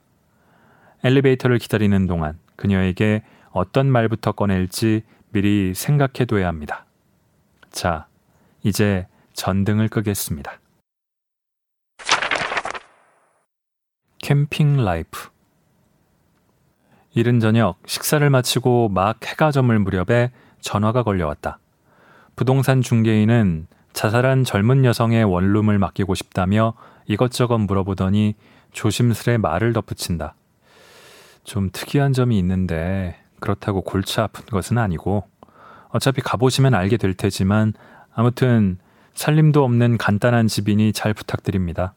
엘리베이터를 1.03 1.59
기다리는 1.59 2.07
동안 2.07 2.39
그녀에게 2.55 3.21
어떤 3.51 3.91
말부터 3.91 4.31
꺼낼지 4.31 5.03
미리 5.33 5.75
생각해 5.75 6.25
둬야 6.25 6.47
합니다. 6.47 6.85
자, 7.69 8.07
이제 8.63 9.05
전등을 9.33 9.87
끄겠습니다. 9.87 10.53
캠핑 14.21 14.85
라이프 14.85 15.29
이른 17.15 17.39
저녁 17.39 17.79
식사를 17.87 18.29
마치고 18.29 18.89
막 18.89 19.25
해가 19.25 19.51
저물 19.51 19.79
무렵에 19.79 20.31
전화가 20.61 21.01
걸려왔다. 21.01 21.57
부동산 22.35 22.81
중개인은 22.81 23.65
자살한 23.93 24.43
젊은 24.43 24.85
여성의 24.85 25.23
원룸을 25.23 25.79
맡기고 25.79 26.13
싶다며 26.13 26.75
이것저것 27.07 27.57
물어보더니 27.57 28.35
조심스레 28.71 29.39
말을 29.39 29.73
덧붙인다. 29.73 30.35
좀 31.43 31.71
특이한 31.73 32.13
점이 32.13 32.37
있는데 32.37 33.17
그렇다고 33.39 33.81
골치 33.81 34.21
아픈 34.21 34.45
것은 34.45 34.77
아니고 34.77 35.27
어차피 35.89 36.21
가보시면 36.21 36.75
알게 36.75 36.97
될 36.97 37.15
테지만 37.15 37.73
아무튼 38.13 38.77
살림도 39.15 39.63
없는 39.63 39.97
간단한 39.97 40.47
집이니 40.47 40.93
잘 40.93 41.15
부탁드립니다. 41.15 41.95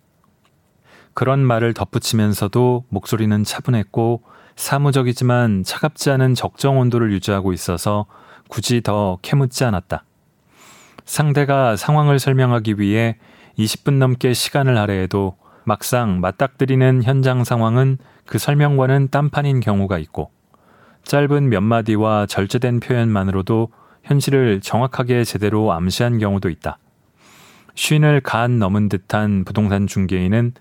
그런 1.14 1.40
말을 1.40 1.74
덧붙이면서도 1.74 2.84
목소리는 2.88 3.44
차분했고 3.44 4.22
사무적이지만 4.56 5.62
차갑지 5.64 6.10
않은 6.10 6.34
적정 6.34 6.78
온도를 6.78 7.12
유지하고 7.12 7.52
있어서 7.52 8.06
굳이 8.48 8.82
더 8.82 9.18
캐묻지 9.22 9.64
않았다. 9.64 10.04
상대가 11.04 11.76
상황을 11.76 12.18
설명하기 12.18 12.78
위해 12.78 13.18
20분 13.58 13.94
넘게 13.94 14.32
시간을 14.32 14.76
할애해도 14.76 15.36
막상 15.64 16.20
맞닥뜨리는 16.20 17.02
현장 17.02 17.44
상황은 17.44 17.98
그 18.26 18.38
설명과는 18.38 19.08
딴판인 19.08 19.60
경우가 19.60 19.98
있고 19.98 20.30
짧은 21.04 21.48
몇 21.48 21.60
마디와 21.60 22.26
절제된 22.26 22.80
표현만으로도 22.80 23.70
현실을 24.02 24.60
정확하게 24.60 25.24
제대로 25.24 25.72
암시한 25.72 26.18
경우도 26.18 26.48
있다. 26.50 26.78
쉰을 27.74 28.20
간 28.20 28.58
넘은 28.58 28.88
듯한 28.88 29.44
부동산 29.44 29.86
중개인은 29.86 30.52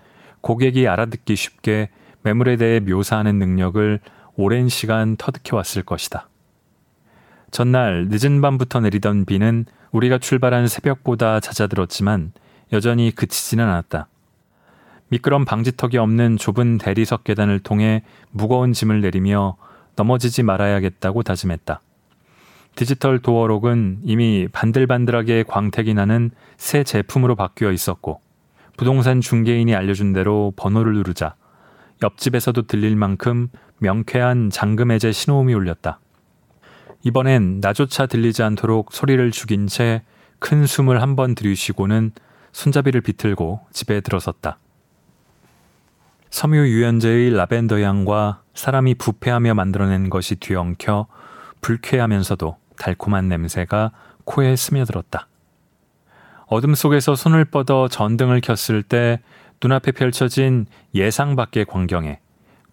고객이 0.43 0.89
알아듣기 0.89 1.38
쉽게 1.38 1.89
매물에 2.21 2.57
대해 2.57 2.81
묘사하는 2.81 3.39
능력을 3.39 4.00
오랜 4.35 4.67
시간 4.67 5.15
터득해 5.15 5.55
왔을 5.55 5.83
것이다. 5.83 6.27
전날 7.50 8.07
늦은 8.09 8.41
밤부터 8.41 8.81
내리던 8.81 9.25
비는 9.25 9.65
우리가 9.91 10.17
출발한 10.17 10.67
새벽보다 10.67 11.39
잦아들었지만 11.39 12.33
여전히 12.73 13.12
그치지는 13.15 13.63
않았다. 13.63 14.07
미끄럼 15.07 15.45
방지턱이 15.45 15.97
없는 15.97 16.38
좁은 16.38 16.77
대리석 16.77 17.23
계단을 17.23 17.59
통해 17.59 18.03
무거운 18.31 18.73
짐을 18.73 19.00
내리며 19.00 19.55
넘어지지 19.95 20.43
말아야겠다고 20.43 21.23
다짐했다. 21.23 21.79
디지털 22.75 23.19
도어록은 23.19 24.00
이미 24.03 24.50
반들반들하게 24.51 25.43
광택이 25.43 25.93
나는 25.93 26.31
새 26.57 26.83
제품으로 26.83 27.35
바뀌어 27.35 27.71
있었고 27.71 28.19
부동산 28.77 29.22
중개인이 29.22 29.75
알려준 29.75 30.13
대로 30.13 30.53
번호를 30.56 30.94
누르자 30.94 31.36
옆집에서도 32.01 32.63
들릴 32.63 32.96
만큼 32.96 33.50
명쾌한 33.80 34.50
잠금 34.50 34.92
해제 34.92 35.12
신호음이 35.12 35.53
울렸다. 35.53 36.00
이번엔 37.03 37.60
나조차 37.62 38.06
들리지 38.06 38.44
않도록 38.44 38.94
소리를 38.94 39.32
죽인 39.32 39.68
채 39.68 40.03
큰 40.44 40.65
숨을 40.65 41.01
한 41.01 41.15
번 41.15 41.36
들이쉬고는 41.36 42.12
손잡이를 42.51 43.00
비틀고 43.00 43.62
집에 43.72 44.01
들어섰다. 44.01 44.58
섬유 46.32 46.68
유연제의 46.68 47.32
라벤더 47.34 47.80
향과 47.80 48.42
사람이 48.53 48.96
부패하며 48.96 49.53
만들어낸 49.53 50.10
것이 50.10 50.36
뒤엉켜 50.36 51.08
불쾌하면서도 51.62 52.58
달콤한 52.77 53.30
냄새가 53.30 53.92
코에 54.25 54.58
스며들었다. 54.58 55.30
어둠 56.53 56.75
속에서 56.75 57.15
손을 57.15 57.45
뻗어 57.45 57.88
전등을 57.88 58.39
켰을 58.41 58.83
때 58.83 59.19
눈앞에 59.60 59.91
펼쳐진 59.91 60.67
예상 60.93 61.36
밖의 61.36 61.65
광경에 61.65 62.19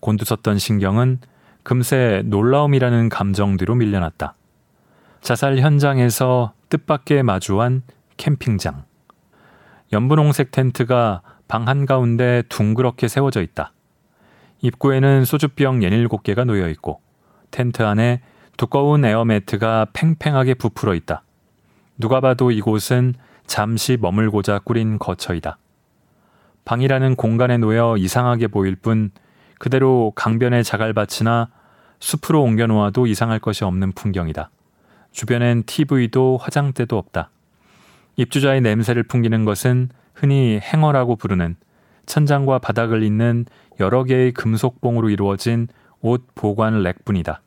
곤두섰던 0.00 0.58
신경은 0.58 1.20
금세 1.62 2.20
놀라움이라는 2.26 3.08
감정 3.08 3.56
뒤로 3.56 3.74
밀려났다. 3.74 4.34
자살 5.22 5.58
현장에서 5.58 6.52
뜻밖의 6.68 7.22
마주한 7.22 7.80
캠핑장. 8.18 8.84
연분홍색 9.94 10.50
텐트가 10.50 11.22
방 11.48 11.66
한가운데 11.66 12.42
둥그렇게 12.50 13.08
세워져 13.08 13.40
있다. 13.40 13.72
입구에는 14.60 15.24
소주병 15.24 15.80
17개가 15.80 16.44
놓여 16.44 16.68
있고 16.68 17.00
텐트 17.50 17.82
안에 17.82 18.20
두꺼운 18.58 19.06
에어매트가 19.06 19.86
팽팽하게 19.94 20.52
부풀어 20.52 20.94
있다. 20.94 21.22
누가 21.96 22.20
봐도 22.20 22.50
이곳은 22.50 23.14
잠시 23.50 23.98
머물고자 24.00 24.60
꾸린 24.60 24.96
거처이다. 25.00 25.58
방이라는 26.64 27.16
공간에 27.16 27.58
놓여 27.58 27.96
이상하게 27.98 28.46
보일 28.46 28.76
뿐 28.76 29.10
그대로 29.58 30.12
강변의 30.14 30.62
자갈밭이나 30.62 31.48
숲으로 31.98 32.44
옮겨 32.44 32.68
놓아도 32.68 33.08
이상할 33.08 33.40
것이 33.40 33.64
없는 33.64 33.90
풍경이다. 33.90 34.50
주변엔 35.10 35.64
TV도 35.64 36.38
화장대도 36.40 36.96
없다. 36.96 37.30
입주자의 38.14 38.60
냄새를 38.60 39.02
풍기는 39.02 39.44
것은 39.44 39.88
흔히 40.14 40.60
행어라고 40.62 41.16
부르는 41.16 41.56
천장과 42.06 42.60
바닥을 42.60 43.02
잇는 43.02 43.46
여러 43.80 44.04
개의 44.04 44.30
금속봉으로 44.30 45.10
이루어진 45.10 45.66
옷 46.02 46.24
보관 46.36 46.84
rack뿐이다. 46.84 47.42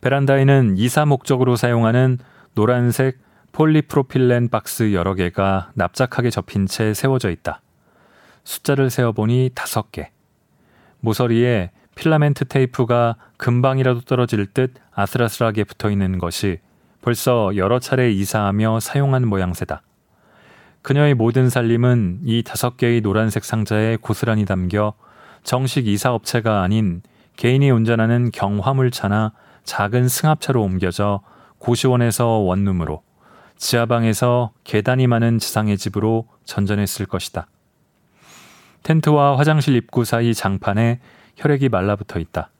베란다에는 0.00 0.78
이사 0.78 1.04
목적으로 1.04 1.54
사용하는 1.54 2.16
노란색 2.54 3.27
폴리프로필렌 3.52 4.48
박스 4.48 4.92
여러 4.92 5.14
개가 5.14 5.72
납작하게 5.74 6.30
접힌 6.30 6.66
채 6.66 6.94
세워져 6.94 7.30
있다. 7.30 7.60
숫자를 8.44 8.90
세어보니 8.90 9.50
다섯 9.54 9.90
개. 9.92 10.10
모서리에 11.00 11.70
필라멘트 11.94 12.46
테이프가 12.46 13.16
금방이라도 13.36 14.02
떨어질 14.02 14.46
듯 14.46 14.74
아슬아슬하게 14.92 15.64
붙어 15.64 15.90
있는 15.90 16.18
것이 16.18 16.58
벌써 17.00 17.56
여러 17.56 17.78
차례 17.78 18.10
이사하며 18.12 18.80
사용한 18.80 19.26
모양새다. 19.26 19.82
그녀의 20.82 21.14
모든 21.14 21.50
살림은 21.50 22.20
이 22.24 22.42
다섯 22.42 22.76
개의 22.76 23.00
노란색 23.00 23.44
상자에 23.44 23.96
고스란히 23.96 24.44
담겨 24.44 24.94
정식 25.42 25.86
이사업체가 25.88 26.62
아닌 26.62 27.02
개인이 27.36 27.68
운전하는 27.70 28.30
경화물차나 28.30 29.32
작은 29.64 30.08
승합차로 30.08 30.62
옮겨져 30.62 31.20
고시원에서 31.58 32.26
원룸으로 32.26 33.02
지하방에서 33.58 34.52
계단이 34.64 35.06
많은 35.06 35.38
지상의 35.38 35.76
집으로 35.76 36.26
전전했을 36.44 37.06
것이다. 37.06 37.46
텐트와 38.82 39.36
화장실 39.36 39.76
입구 39.76 40.04
사이 40.04 40.32
장판에 40.32 41.00
혈액이 41.36 41.68
말라붙어 41.68 42.18
있다. 42.20 42.50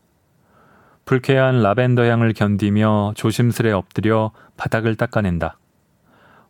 불쾌한 1.05 1.63
라벤더 1.63 2.05
향을 2.05 2.35
견디며 2.35 3.15
조심스레 3.17 3.73
엎드려 3.73 4.33
바닥을 4.57 4.97
닦아낸다. 4.97 5.59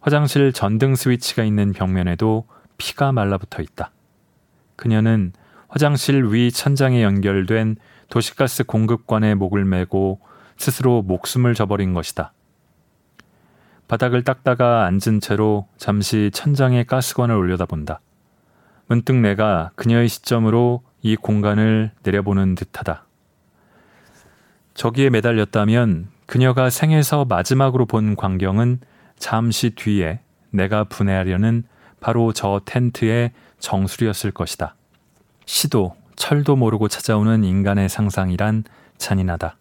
화장실 0.00 0.52
전등 0.52 0.96
스위치가 0.96 1.44
있는 1.44 1.72
벽면에도 1.72 2.46
피가 2.76 3.12
말라붙어 3.12 3.62
있다. 3.62 3.92
그녀는 4.76 5.32
화장실 5.68 6.32
위 6.32 6.50
천장에 6.50 7.02
연결된 7.02 7.76
도시가스 8.08 8.64
공급관에 8.64 9.34
목을 9.34 9.64
메고 9.64 10.20
스스로 10.56 11.02
목숨을 11.02 11.54
저버린 11.54 11.94
것이다. 11.94 12.32
바닥을 13.88 14.22
닦다가 14.22 14.84
앉은 14.84 15.20
채로 15.20 15.66
잠시 15.78 16.30
천장에 16.32 16.84
가스관을 16.84 17.34
올려다본다. 17.34 18.00
문득 18.86 19.16
내가 19.16 19.70
그녀의 19.76 20.08
시점으로 20.08 20.82
이 21.02 21.16
공간을 21.16 21.90
내려보는 22.02 22.54
듯하다. 22.54 23.04
저기에 24.74 25.10
매달렸다면 25.10 26.08
그녀가 26.26 26.70
생에서 26.70 27.24
마지막으로 27.24 27.86
본 27.86 28.14
광경은 28.14 28.80
잠시 29.18 29.70
뒤에 29.70 30.20
내가 30.50 30.84
분해하려는 30.84 31.64
바로 32.00 32.32
저 32.32 32.60
텐트의 32.64 33.32
정수리였을 33.58 34.30
것이다. 34.30 34.74
시도, 35.46 35.96
철도 36.14 36.56
모르고 36.56 36.88
찾아오는 36.88 37.42
인간의 37.42 37.88
상상이란 37.88 38.64
잔인하다. 38.98 39.56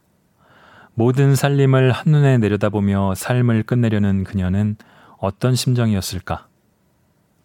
모든 1.00 1.36
살림을 1.36 1.92
한눈에 1.92 2.39
내려다보며 2.39 3.14
삶을 3.14 3.62
끝내려는 3.62 4.24
그녀는 4.24 4.77
어떤 5.20 5.53
심정이었을까? 5.53 6.48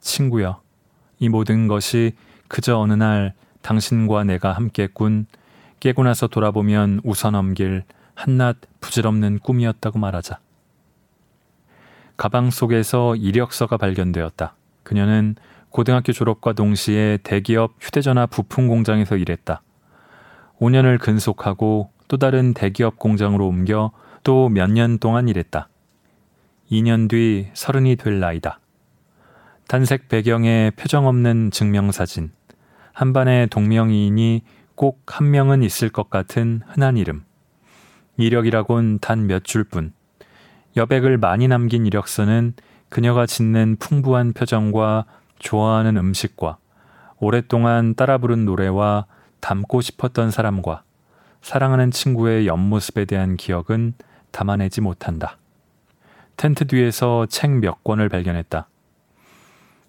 친구여, 0.00 0.62
이 1.18 1.28
모든 1.28 1.68
것이 1.68 2.12
그저 2.48 2.78
어느 2.78 2.94
날 2.94 3.34
당신과 3.60 4.24
내가 4.24 4.52
함께 4.52 4.88
꾼 4.90 5.26
깨고 5.80 6.02
나서 6.02 6.28
돌아보면 6.28 7.02
웃어넘길 7.04 7.84
한낱 8.14 8.56
부질없는 8.80 9.40
꿈이었다고 9.40 9.98
말하자. 9.98 10.38
가방 12.16 12.48
속에서 12.48 13.16
이력서가 13.16 13.76
발견되었다. 13.76 14.54
그녀는 14.82 15.34
고등학교 15.68 16.14
졸업과 16.14 16.54
동시에 16.54 17.18
대기업 17.22 17.74
휴대전화 17.82 18.24
부품 18.24 18.66
공장에서 18.68 19.18
일했다. 19.18 19.60
5년을 20.58 20.98
근속하고 20.98 21.90
또 22.12 22.18
다른 22.18 22.52
대기업 22.52 22.98
공장으로 22.98 23.48
옮겨 23.48 23.90
또 24.22 24.50
몇 24.50 24.70
년 24.70 24.98
동안 24.98 25.28
일했다. 25.28 25.70
2년 26.70 27.08
뒤 27.08 27.48
서른이 27.54 27.96
될 27.96 28.20
나이다. 28.20 28.60
단색 29.66 30.08
배경에 30.10 30.72
표정 30.76 31.06
없는 31.06 31.50
증명사진, 31.52 32.30
한반의 32.92 33.46
동명이인이 33.46 34.42
꼭 34.74 35.00
한 35.06 35.30
명은 35.30 35.62
있을 35.62 35.88
것 35.88 36.10
같은 36.10 36.60
흔한 36.66 36.98
이름. 36.98 37.24
이력이라곤 38.18 38.98
단 38.98 39.20
몇 39.26 39.42
줄 39.44 39.64
뿐. 39.64 39.94
여백을 40.76 41.16
많이 41.16 41.48
남긴 41.48 41.86
이력서는 41.86 42.52
그녀가 42.90 43.24
짓는 43.24 43.76
풍부한 43.76 44.34
표정과 44.34 45.06
좋아하는 45.38 45.96
음식과 45.96 46.58
오랫동안 47.20 47.94
따라 47.94 48.18
부른 48.18 48.44
노래와 48.44 49.06
닮고 49.40 49.80
싶었던 49.80 50.30
사람과 50.30 50.82
사랑하는 51.42 51.90
친구의 51.90 52.46
옆모습에 52.46 53.04
대한 53.04 53.36
기억은 53.36 53.94
담아내지 54.30 54.80
못한다. 54.80 55.36
텐트 56.36 56.66
뒤에서 56.66 57.26
책 57.26 57.50
몇 57.50 57.84
권을 57.84 58.08
발견했다. 58.08 58.68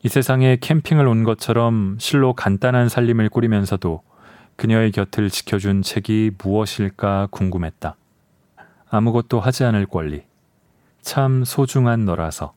이 0.03 0.09
세상에 0.09 0.57
캠핑을 0.59 1.07
온 1.07 1.23
것처럼 1.23 1.97
실로 1.99 2.33
간단한 2.33 2.89
살림을 2.89 3.29
꾸리면서도 3.29 4.01
그녀의 4.57 4.91
곁을 4.91 5.29
지켜준 5.29 5.81
책이 5.81 6.31
무엇일까 6.43 7.29
궁금했다. 7.31 7.95
아무것도 8.89 9.39
하지 9.39 9.63
않을 9.63 9.85
권리. 9.85 10.23
참 11.01 11.43
소중한 11.45 12.05
너라서. 12.05 12.53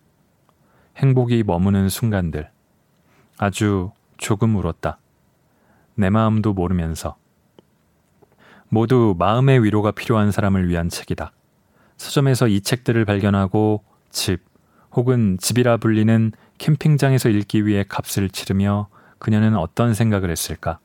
행복이 0.96 1.44
머무는 1.46 1.88
순간들. 1.88 2.50
아주 3.38 3.92
조금 4.16 4.56
울었다. 4.56 4.98
내 5.94 6.10
마음도 6.10 6.52
모르면서. 6.52 7.16
모두 8.68 9.14
마음의 9.18 9.62
위로가 9.64 9.92
필요한 9.92 10.30
사람을 10.30 10.68
위한 10.68 10.88
책이다. 10.88 11.32
서점에서 11.96 12.48
이 12.48 12.60
책들을 12.60 13.04
발견하고 13.04 13.82
집 14.10 14.40
혹은 14.92 15.36
집이라 15.38 15.76
불리는 15.76 16.32
캠핑장에서 16.58 17.28
읽기 17.28 17.66
위해 17.66 17.84
값을 17.88 18.30
치르며 18.30 18.88
그녀는 19.18 19.56
어떤 19.56 19.94
생각을 19.94 20.30
했을까? 20.30 20.78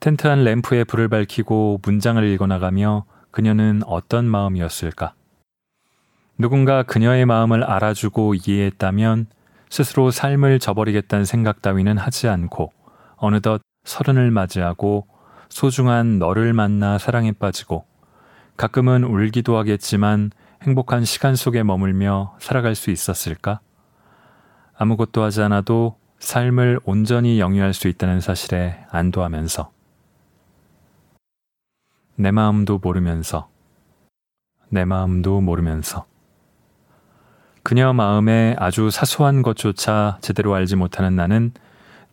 텐트 0.00 0.26
안 0.26 0.44
램프에 0.44 0.84
불을 0.84 1.08
밝히고 1.08 1.80
문장을 1.82 2.22
읽어나가며 2.24 3.04
그녀는 3.30 3.82
어떤 3.86 4.26
마음이었을까? 4.26 5.14
누군가 6.38 6.82
그녀의 6.82 7.24
마음을 7.26 7.62
알아주고 7.62 8.34
이해했다면 8.34 9.26
스스로 9.70 10.10
삶을 10.10 10.58
저버리겠다는 10.58 11.24
생각 11.24 11.62
따위는 11.62 11.98
하지 11.98 12.28
않고 12.28 12.72
어느덧 13.16 13.62
서른을 13.84 14.30
맞이하고 14.30 15.06
소중한 15.52 16.18
너를 16.18 16.54
만나 16.54 16.96
사랑에 16.96 17.30
빠지고 17.30 17.84
가끔은 18.56 19.04
울기도 19.04 19.58
하겠지만 19.58 20.30
행복한 20.62 21.04
시간 21.04 21.36
속에 21.36 21.62
머물며 21.62 22.36
살아갈 22.38 22.74
수 22.74 22.90
있었을까? 22.90 23.60
아무것도 24.74 25.22
하지 25.22 25.42
않아도 25.42 25.98
삶을 26.20 26.80
온전히 26.84 27.38
영위할 27.38 27.74
수 27.74 27.88
있다는 27.88 28.20
사실에 28.20 28.82
안도하면서 28.90 29.70
내 32.16 32.30
마음도 32.30 32.78
모르면서 32.82 33.50
내 34.70 34.86
마음도 34.86 35.42
모르면서 35.42 36.06
그녀 37.62 37.92
마음의 37.92 38.56
아주 38.58 38.90
사소한 38.90 39.42
것조차 39.42 40.16
제대로 40.22 40.54
알지 40.54 40.76
못하는 40.76 41.14
나는 41.14 41.52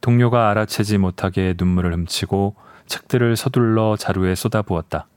동료가 0.01 0.49
알아채지 0.49 0.97
못하게 0.97 1.55
눈물을 1.57 1.93
훔치고 1.93 2.67
책들을 2.89 3.37
서둘러 3.37 3.95
자루에 3.95 4.35
쏟아부었다. 4.35 5.07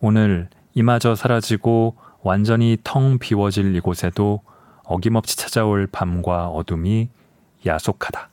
오늘 0.00 0.48
이마저 0.74 1.14
사라지고 1.14 1.96
완전히 2.22 2.76
텅 2.84 3.18
비워질 3.18 3.74
이곳에도 3.76 4.42
어김없이 4.84 5.36
찾아올 5.36 5.86
밤과 5.86 6.48
어둠이 6.48 7.08
야속하다. 7.64 8.28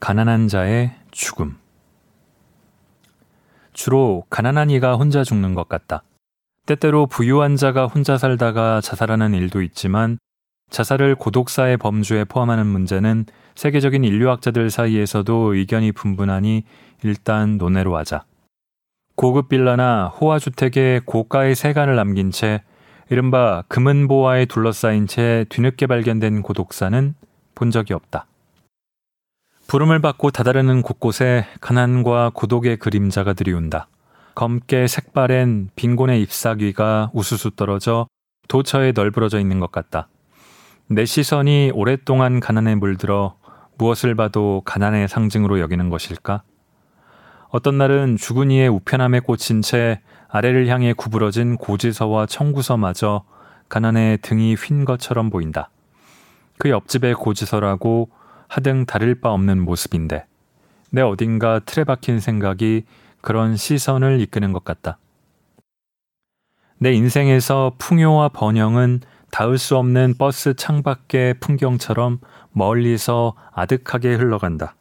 가난한 0.00 0.48
자의 0.48 0.92
죽음. 1.10 1.58
주로 3.72 4.24
가난한 4.30 4.70
이가 4.70 4.96
혼자 4.96 5.24
죽는 5.24 5.54
것 5.54 5.68
같다. 5.68 6.02
때때로 6.66 7.06
부유한 7.06 7.56
자가 7.56 7.86
혼자 7.86 8.16
살다가 8.18 8.80
자살하는 8.80 9.34
일도 9.34 9.62
있지만 9.62 10.18
자살을 10.70 11.14
고독사의 11.16 11.76
범주에 11.76 12.24
포함하는 12.24 12.66
문제는 12.66 13.26
세계적인 13.54 14.04
인류학자들 14.04 14.70
사이에서도 14.70 15.54
의견이 15.54 15.92
분분하니 15.92 16.64
일단 17.02 17.58
논외로 17.58 17.96
하자. 17.96 18.24
고급 19.14 19.48
빌라나 19.48 20.08
호화 20.08 20.38
주택에 20.38 21.00
고가의 21.04 21.54
세간을 21.54 21.96
남긴 21.96 22.30
채 22.30 22.62
이른바 23.10 23.62
금은보화에 23.68 24.46
둘러싸인 24.46 25.06
채 25.06 25.44
뒤늦게 25.50 25.86
발견된 25.86 26.42
고독사는 26.42 27.14
본 27.54 27.70
적이 27.70 27.92
없다. 27.94 28.26
부름을 29.66 30.00
받고 30.00 30.30
다다르는 30.30 30.82
곳곳에 30.82 31.46
가난과 31.60 32.32
고독의 32.34 32.78
그림자가 32.78 33.32
들이운다. 33.34 33.86
검게 34.34 34.86
색바랜 34.86 35.70
빈곤의 35.76 36.22
잎사귀가 36.22 37.10
우수수 37.12 37.50
떨어져 37.52 38.06
도처에 38.48 38.92
널브러져 38.92 39.40
있는 39.40 39.60
것 39.60 39.70
같다. 39.70 40.08
내 40.94 41.06
시선이 41.06 41.72
오랫동안 41.74 42.38
가난에 42.38 42.74
물들어 42.74 43.36
무엇을 43.78 44.14
봐도 44.14 44.60
가난의 44.66 45.08
상징으로 45.08 45.58
여기는 45.58 45.88
것일까? 45.88 46.42
어떤 47.48 47.78
날은 47.78 48.18
죽은 48.18 48.50
이의 48.50 48.68
우편함에 48.68 49.20
꽂힌 49.20 49.62
채 49.62 50.02
아래를 50.28 50.68
향해 50.68 50.92
구부러진 50.92 51.56
고지서와 51.56 52.26
청구서마저 52.26 53.24
가난의 53.70 54.18
등이 54.18 54.54
휜 54.54 54.84
것처럼 54.84 55.30
보인다. 55.30 55.70
그 56.58 56.68
옆집의 56.68 57.14
고지서라고 57.14 58.10
하등 58.48 58.84
다를 58.84 59.14
바 59.14 59.30
없는 59.30 59.64
모습인데 59.64 60.26
내 60.90 61.00
어딘가 61.00 61.58
틀에 61.60 61.84
박힌 61.84 62.20
생각이 62.20 62.84
그런 63.22 63.56
시선을 63.56 64.20
이끄는 64.20 64.52
것 64.52 64.62
같다. 64.62 64.98
내 66.76 66.92
인생에서 66.92 67.72
풍요와 67.78 68.28
번영은 68.28 69.00
닿을 69.32 69.56
수 69.56 69.78
없는 69.78 70.14
버스 70.18 70.54
창밖의 70.54 71.40
풍경처럼 71.40 72.20
멀리서 72.52 73.34
아득하게 73.52 74.14
흘러간다. 74.14 74.76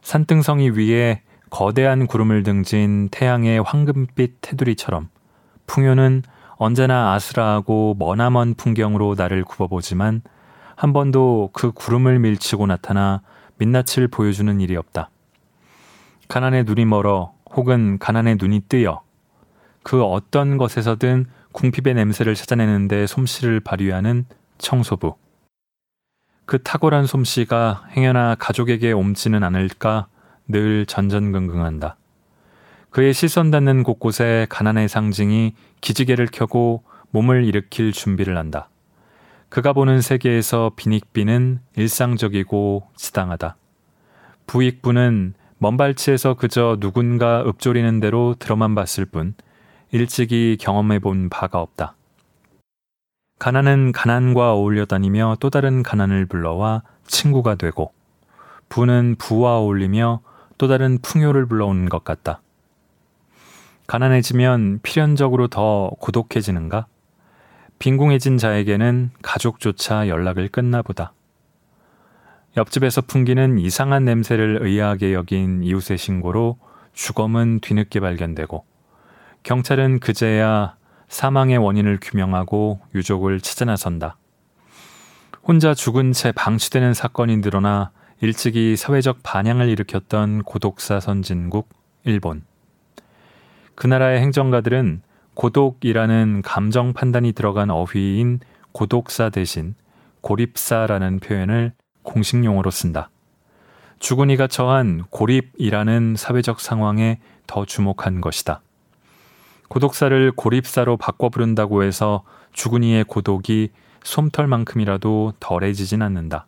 산등성이 0.00 0.70
위에 0.70 1.22
거대한 1.50 2.06
구름을 2.06 2.42
등진 2.42 3.10
태양의 3.10 3.62
황금빛 3.62 4.38
테두리처럼 4.40 5.10
풍요는 5.66 6.22
언제나 6.56 7.12
아스라하고 7.12 7.96
머나먼 7.98 8.54
풍경으로 8.54 9.14
나를 9.16 9.44
굽어보지만 9.44 10.22
한 10.74 10.92
번도 10.94 11.50
그 11.52 11.70
구름을 11.70 12.20
밀치고 12.20 12.66
나타나 12.66 13.20
민낯을 13.58 14.08
보여주는 14.10 14.58
일이 14.60 14.74
없다. 14.74 15.10
가난의 16.28 16.64
눈이 16.64 16.86
멀어 16.86 17.34
혹은 17.54 17.98
가난의 17.98 18.36
눈이 18.40 18.62
뜨여 18.70 19.02
그 19.82 20.02
어떤 20.02 20.56
것에서든 20.56 21.26
궁핍의 21.54 21.94
냄새를 21.94 22.34
찾아내는데 22.34 23.06
솜씨를 23.06 23.60
발휘하는 23.60 24.26
청소부. 24.58 25.14
그 26.46 26.62
탁월한 26.62 27.06
솜씨가 27.06 27.84
행여나 27.96 28.34
가족에게 28.34 28.92
옮지는 28.92 29.42
않을까 29.44 30.08
늘 30.48 30.84
전전긍긍한다. 30.84 31.96
그의 32.90 33.14
시선 33.14 33.50
닿는 33.50 33.82
곳곳에 33.84 34.46
가난의 34.50 34.88
상징이 34.88 35.54
기지개를 35.80 36.26
켜고 36.26 36.82
몸을 37.10 37.44
일으킬 37.44 37.92
준비를 37.92 38.36
한다. 38.36 38.68
그가 39.48 39.72
보는 39.72 40.00
세계에서 40.00 40.72
빈익빈은 40.74 41.60
일상적이고 41.76 42.88
지당하다. 42.96 43.56
부익부는 44.46 45.34
먼 45.58 45.76
발치에서 45.76 46.34
그저 46.34 46.76
누군가 46.80 47.44
읊조리는 47.46 48.00
대로 48.00 48.34
들어만 48.38 48.74
봤을 48.74 49.04
뿐 49.04 49.34
일찍이 49.94 50.56
경험해 50.60 50.98
본 50.98 51.28
바가 51.28 51.60
없다. 51.60 51.94
가난은 53.38 53.92
가난과 53.92 54.54
어울려 54.54 54.86
다니며 54.86 55.36
또 55.38 55.50
다른 55.50 55.84
가난을 55.84 56.26
불러와 56.26 56.82
친구가 57.06 57.54
되고 57.54 57.92
부는 58.68 59.14
부와 59.20 59.58
어울리며 59.58 60.20
또 60.58 60.66
다른 60.66 60.98
풍요를 60.98 61.46
불러오는 61.46 61.88
것 61.88 62.02
같다. 62.02 62.42
가난해지면 63.86 64.80
필연적으로 64.82 65.46
더 65.46 65.92
고독해지는가? 66.00 66.86
빈궁해진 67.78 68.36
자에게는 68.36 69.12
가족조차 69.22 70.08
연락을 70.08 70.48
끊나 70.48 70.82
보다. 70.82 71.12
옆집에서 72.56 73.02
풍기는 73.02 73.60
이상한 73.60 74.04
냄새를 74.04 74.58
의아하게 74.60 75.14
여긴 75.14 75.62
이웃의 75.62 75.98
신고로 75.98 76.58
주검은 76.94 77.60
뒤늦게 77.60 78.00
발견되고 78.00 78.73
경찰은 79.44 80.00
그제야 80.00 80.74
사망의 81.08 81.58
원인을 81.58 81.98
규명하고 82.00 82.80
유족을 82.94 83.42
찾아 83.42 83.66
나선다. 83.66 84.16
혼자 85.42 85.74
죽은 85.74 86.12
채 86.12 86.32
방치되는 86.32 86.94
사건이 86.94 87.36
늘어나 87.36 87.90
일찍이 88.22 88.74
사회적 88.74 89.18
반향을 89.22 89.68
일으켰던 89.68 90.44
고독사 90.44 90.98
선진국 90.98 91.68
일본. 92.04 92.42
그 93.74 93.86
나라의 93.86 94.20
행정가들은 94.22 95.02
고독이라는 95.34 96.40
감정 96.42 96.94
판단이 96.94 97.32
들어간 97.32 97.70
어휘인 97.70 98.40
고독사 98.72 99.28
대신 99.28 99.74
고립사라는 100.22 101.20
표현을 101.20 101.74
공식 102.02 102.42
용어로 102.42 102.70
쓴다. 102.70 103.10
죽은 103.98 104.30
이가 104.30 104.46
처한 104.46 105.04
고립이라는 105.10 106.14
사회적 106.16 106.60
상황에 106.60 107.20
더 107.46 107.66
주목한 107.66 108.22
것이다. 108.22 108.62
고독사를 109.74 110.30
고립사로 110.30 110.96
바꿔 110.96 111.30
부른다고 111.30 111.82
해서 111.82 112.22
죽은 112.52 112.84
이의 112.84 113.02
고독이 113.02 113.70
솜털만큼이라도 114.04 115.32
덜해지진 115.40 116.00
않는다. 116.00 116.46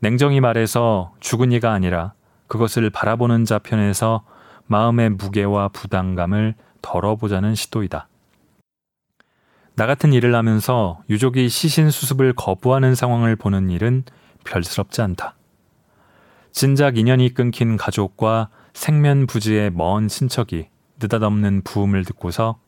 냉정히 0.00 0.40
말해서 0.40 1.12
죽은 1.20 1.52
이가 1.52 1.70
아니라 1.70 2.12
그것을 2.48 2.90
바라보는 2.90 3.44
자 3.44 3.60
편에서 3.60 4.24
마음의 4.66 5.10
무게와 5.10 5.68
부담감을 5.68 6.56
덜어보자는 6.82 7.54
시도이다. 7.54 8.08
나 9.76 9.86
같은 9.86 10.12
일을 10.12 10.34
하면서 10.34 11.00
유족이 11.08 11.48
시신 11.48 11.92
수습을 11.92 12.32
거부하는 12.32 12.96
상황을 12.96 13.36
보는 13.36 13.70
일은 13.70 14.02
별스럽지 14.42 15.02
않다. 15.02 15.36
진작 16.50 16.98
인연이 16.98 17.32
끊긴 17.32 17.76
가족과 17.76 18.48
생면 18.72 19.28
부지의 19.28 19.70
먼 19.70 20.08
친척이 20.08 20.69
느닷없는 21.00 21.62
부음을 21.62 22.04
듣고서 22.04 22.58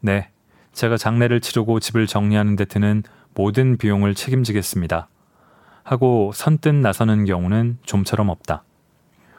네, 0.00 0.30
제가 0.72 0.96
장례를 0.96 1.40
치르고 1.40 1.80
집을 1.80 2.06
정리하는 2.06 2.56
데 2.56 2.64
드는 2.64 3.02
모든 3.34 3.76
비용을 3.76 4.14
책임지겠습니다. 4.14 5.08
하고 5.82 6.30
선뜻 6.34 6.74
나서는 6.74 7.24
경우는 7.24 7.78
좀처럼 7.84 8.28
없다. 8.28 8.62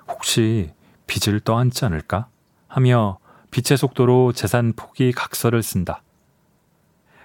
혹시 0.08 0.72
빚을 1.08 1.40
떠안지 1.42 1.86
않을까? 1.86 2.28
하며 2.68 3.18
빛의 3.52 3.78
속도로 3.78 4.32
재산 4.34 4.74
포기 4.74 5.12
각서를 5.12 5.62
쓴다. 5.62 6.04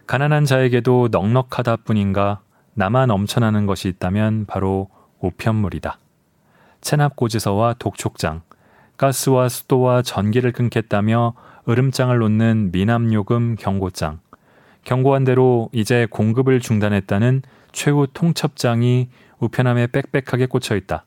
가난한 0.06 0.44
자에게도 0.44 1.08
넉넉하다 1.10 1.76
뿐인가 1.76 2.40
나만 2.74 3.10
엄천하는 3.10 3.66
것이 3.66 3.88
있다면 3.88 4.46
바로 4.46 4.88
우편물이다. 5.20 5.98
체납고지서와 6.80 7.74
독촉장, 7.78 8.42
가스와 8.96 9.48
수도와 9.48 10.02
전기를 10.02 10.52
끊겠다며 10.52 11.34
으름장을 11.68 12.16
놓는 12.16 12.70
미남요금 12.72 13.56
경고장, 13.56 14.20
경고한 14.84 15.24
대로 15.24 15.68
이제 15.72 16.06
공급을 16.10 16.60
중단했다는 16.60 17.42
최후 17.72 18.06
통첩장이 18.12 19.08
우편함에 19.38 19.88
빽빽하게 19.88 20.46
꽂혀 20.46 20.76
있다. 20.76 21.04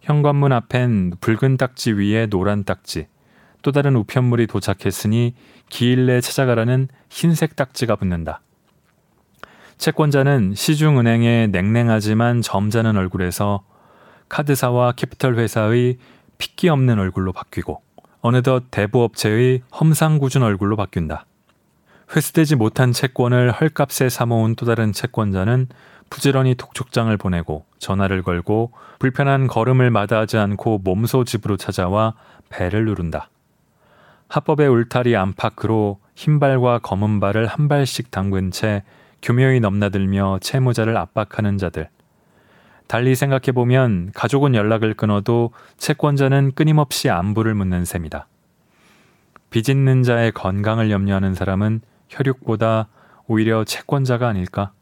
현관문 0.00 0.52
앞엔 0.52 1.14
붉은 1.20 1.56
딱지 1.56 1.92
위에 1.92 2.26
노란 2.26 2.64
딱지, 2.64 3.06
또 3.62 3.72
다른 3.72 3.96
우편물이 3.96 4.46
도착했으니 4.46 5.34
기일 5.68 6.06
내 6.06 6.20
찾아가라는 6.20 6.88
흰색 7.08 7.56
딱지가 7.56 7.96
붙는다. 7.96 8.42
채권자는 9.78 10.54
시중은행의 10.54 11.48
냉랭하지만 11.48 12.42
점잖은 12.42 12.96
얼굴에서 12.96 13.64
카드사와 14.28 14.92
캐피털 14.92 15.36
회사의 15.36 15.98
핏기 16.42 16.68
없는 16.68 16.98
얼굴로 16.98 17.32
바뀌고 17.32 17.82
어느덧 18.20 18.64
대부업체의 18.72 19.62
험상궂은 19.78 20.42
얼굴로 20.42 20.74
바뀐다. 20.74 21.24
회수되지 22.14 22.56
못한 22.56 22.90
채권을 22.90 23.52
헐값에 23.52 24.08
사모은 24.08 24.56
또 24.56 24.66
다른 24.66 24.92
채권자는 24.92 25.68
부지런히 26.10 26.56
독촉장을 26.56 27.16
보내고 27.16 27.64
전화를 27.78 28.22
걸고 28.22 28.72
불편한 28.98 29.46
걸음을 29.46 29.90
마다하지 29.90 30.36
않고 30.38 30.78
몸소 30.78 31.22
집으로 31.22 31.56
찾아와 31.56 32.14
배를 32.48 32.86
누른다. 32.86 33.30
합법의 34.26 34.66
울타리 34.66 35.14
안팎으로 35.16 36.00
흰발과 36.16 36.80
검은 36.80 37.20
발을 37.20 37.46
한 37.46 37.68
발씩 37.68 38.10
담근 38.10 38.50
채 38.50 38.82
교묘히 39.22 39.60
넘나들며 39.60 40.40
채무자를 40.40 40.96
압박하는 40.96 41.56
자들. 41.56 41.88
달리 42.92 43.14
생각해 43.14 43.52
보면 43.54 44.10
가족은 44.12 44.54
연락을 44.54 44.92
끊어도 44.92 45.50
채권자는 45.78 46.52
끊임없이 46.54 47.08
안부를 47.08 47.54
묻는 47.54 47.86
셈이다. 47.86 48.26
빚 49.48 49.70
있는 49.70 50.02
자의 50.02 50.30
건강을 50.30 50.90
염려하는 50.90 51.32
사람은 51.32 51.80
혈육보다 52.10 52.88
오히려 53.26 53.64
채권자가 53.64 54.28
아닐까? 54.28 54.72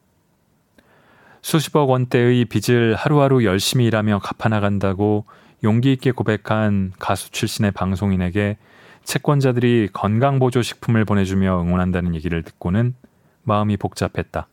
수십억 1.40 1.88
원대의 1.88 2.46
빚을 2.46 2.96
하루하루 2.96 3.44
열심히 3.44 3.87
일하며 3.87 4.18
갚아나간다고 4.18 5.25
용기 5.62 5.92
있게 5.92 6.11
고백한 6.11 6.94
가수 6.99 7.31
출신의 7.31 7.70
방송인에게 7.70 8.57
채권자들이 9.05 9.90
건강보조식품을 9.92 11.05
보내주며 11.05 11.62
응원한다는 11.62 12.16
얘기를 12.16 12.42
듣고는 12.42 12.96
마음이 13.44 13.77
복잡했다. 13.77 14.49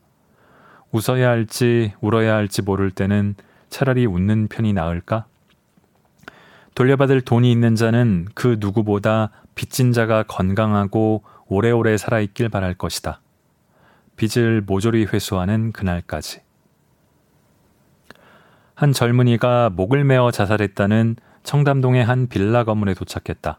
웃어야 0.92 1.28
할지 1.28 1.92
울어야 2.00 2.36
할지 2.36 2.62
모를 2.62 2.92
때는 2.92 3.34
차라리 3.68 4.06
웃는 4.06 4.48
편이 4.48 4.72
나을까? 4.72 5.26
돌려받을 6.74 7.20
돈이 7.22 7.50
있는 7.50 7.74
자는 7.74 8.26
그 8.34 8.56
누구보다 8.60 9.30
빚진 9.54 9.92
자가 9.92 10.22
건강하고 10.22 11.24
오래오래 11.46 11.96
살아있길 11.96 12.48
바랄 12.48 12.74
것이다. 12.74 13.20
빚을 14.16 14.62
모조리 14.62 15.06
회수하는 15.06 15.72
그날까지. 15.72 16.40
한 18.74 18.92
젊은이가 18.92 19.70
목을 19.70 20.04
메어 20.04 20.30
자살했다는 20.30 21.16
청담동의 21.42 22.04
한 22.04 22.28
빌라 22.28 22.62
건물에 22.62 22.94
도착했다. 22.94 23.58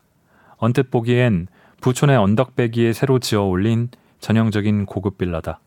언뜻 0.58 0.92
보기엔 0.92 1.48
부촌의 1.82 2.16
언덕배기에 2.16 2.94
새로 2.94 3.20
지어 3.20 3.44
올린 3.44 3.90
전형적인 4.20 4.86
고급 4.86 5.18
빌라다. 5.18 5.60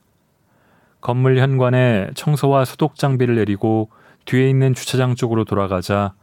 건물 1.02 1.38
현관에 1.38 2.10
청소와 2.14 2.64
소독 2.64 2.94
장비를 2.94 3.34
내리고 3.34 3.90
뒤에 4.24 4.48
있는 4.48 4.74
주차장 4.74 5.14
쪽으로 5.14 5.44
돌아가자 5.44 6.14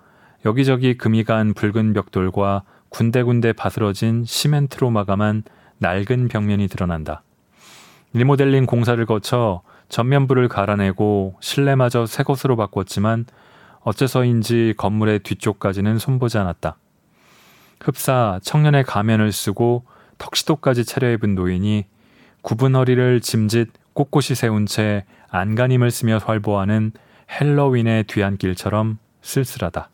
여기저기 0.46 0.98
금이 0.98 1.24
간 1.24 1.54
붉은 1.54 1.94
벽돌과 1.94 2.64
군데군데 2.90 3.54
바스러진 3.54 4.24
시멘트로 4.26 4.90
마감한 4.90 5.44
낡은 5.80 6.28
벽면이 6.28 6.68
드러난다. 6.68 7.24
리모델링 8.14 8.66
공사를 8.66 9.04
거쳐 9.06 9.62
전면부를 9.90 10.48
갈아내고 10.48 11.36
실내마저 11.40 12.06
새 12.06 12.24
것으로 12.24 12.56
바꿨지만 12.56 13.26
어째서인지 13.82 14.76
건물의 14.78 15.20
뒤쪽까지는 15.20 16.00
손보지 16.00 16.38
않았다. 16.38 16.78
흡사 17.82 18.40
청년의 18.44 18.84
가면을 18.84 19.32
쓰고 19.32 19.86
턱시도까지 20.18 20.86
차려입은 20.86 21.36
노인이 21.36 21.86
굽은 22.42 22.76
허리를 22.76 23.22
짐짓 23.22 23.70
꼿꼿이 23.94 24.36
세운 24.36 24.66
채 24.66 25.06
안간힘을 25.30 25.92
쓰며 25.92 26.18
활보하는 26.18 26.92
헬로윈의 27.30 28.06
뒤안길처럼 28.06 28.98
쓸쓸하다. 29.22 29.90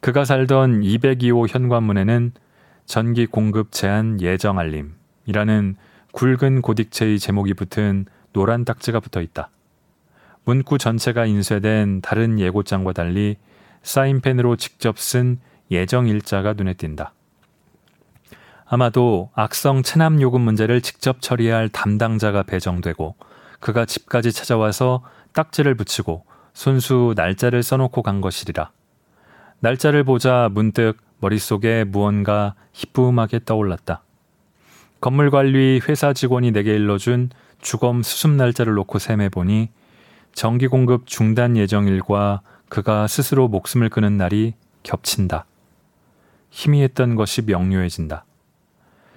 그가 0.00 0.24
살던 0.24 0.80
202호 0.80 1.48
현관문에는 1.48 2.32
전기 2.86 3.26
공급 3.26 3.72
제한 3.72 4.20
예정 4.20 4.58
알림이라는 4.58 5.76
굵은 6.12 6.62
고딕체의 6.62 7.20
제목이 7.20 7.54
붙은 7.54 8.06
노란 8.32 8.64
딱지가 8.64 9.00
붙어 9.00 9.20
있다. 9.20 9.50
문구 10.44 10.78
전체가 10.78 11.26
인쇄된 11.26 12.00
다른 12.00 12.38
예고장과 12.40 12.92
달리 12.92 13.36
사인펜으로 13.82 14.56
직접 14.56 14.98
쓴 14.98 15.38
예정 15.70 16.08
일자가 16.08 16.54
눈에 16.54 16.74
띈다. 16.74 17.12
아마도 18.64 19.30
악성 19.34 19.82
체납 19.82 20.20
요금 20.20 20.40
문제를 20.42 20.80
직접 20.80 21.20
처리할 21.20 21.68
담당자가 21.68 22.42
배정되고 22.44 23.16
그가 23.60 23.84
집까지 23.84 24.32
찾아와서 24.32 25.02
딱지를 25.38 25.76
붙이고 25.76 26.24
손수 26.52 27.14
날짜를 27.16 27.62
써놓고 27.62 28.02
간 28.02 28.20
것이리라. 28.20 28.72
날짜를 29.60 30.02
보자 30.02 30.48
문득 30.50 30.96
머릿속에 31.20 31.84
무언가 31.84 32.54
희뿌음하게 32.72 33.40
떠올랐다. 33.44 34.02
건물관리 35.00 35.80
회사 35.88 36.12
직원이 36.12 36.50
내게 36.50 36.74
일러준 36.74 37.30
주검 37.60 38.02
수습 38.02 38.30
날짜를 38.32 38.74
놓고 38.74 38.98
셈해보니 38.98 39.70
전기 40.32 40.66
공급 40.66 41.06
중단 41.06 41.56
예정일과 41.56 42.42
그가 42.68 43.06
스스로 43.06 43.46
목숨을 43.46 43.90
끊은 43.90 44.16
날이 44.16 44.54
겹친다. 44.82 45.46
희미했던 46.50 47.14
것이 47.14 47.42
명료해진다. 47.42 48.24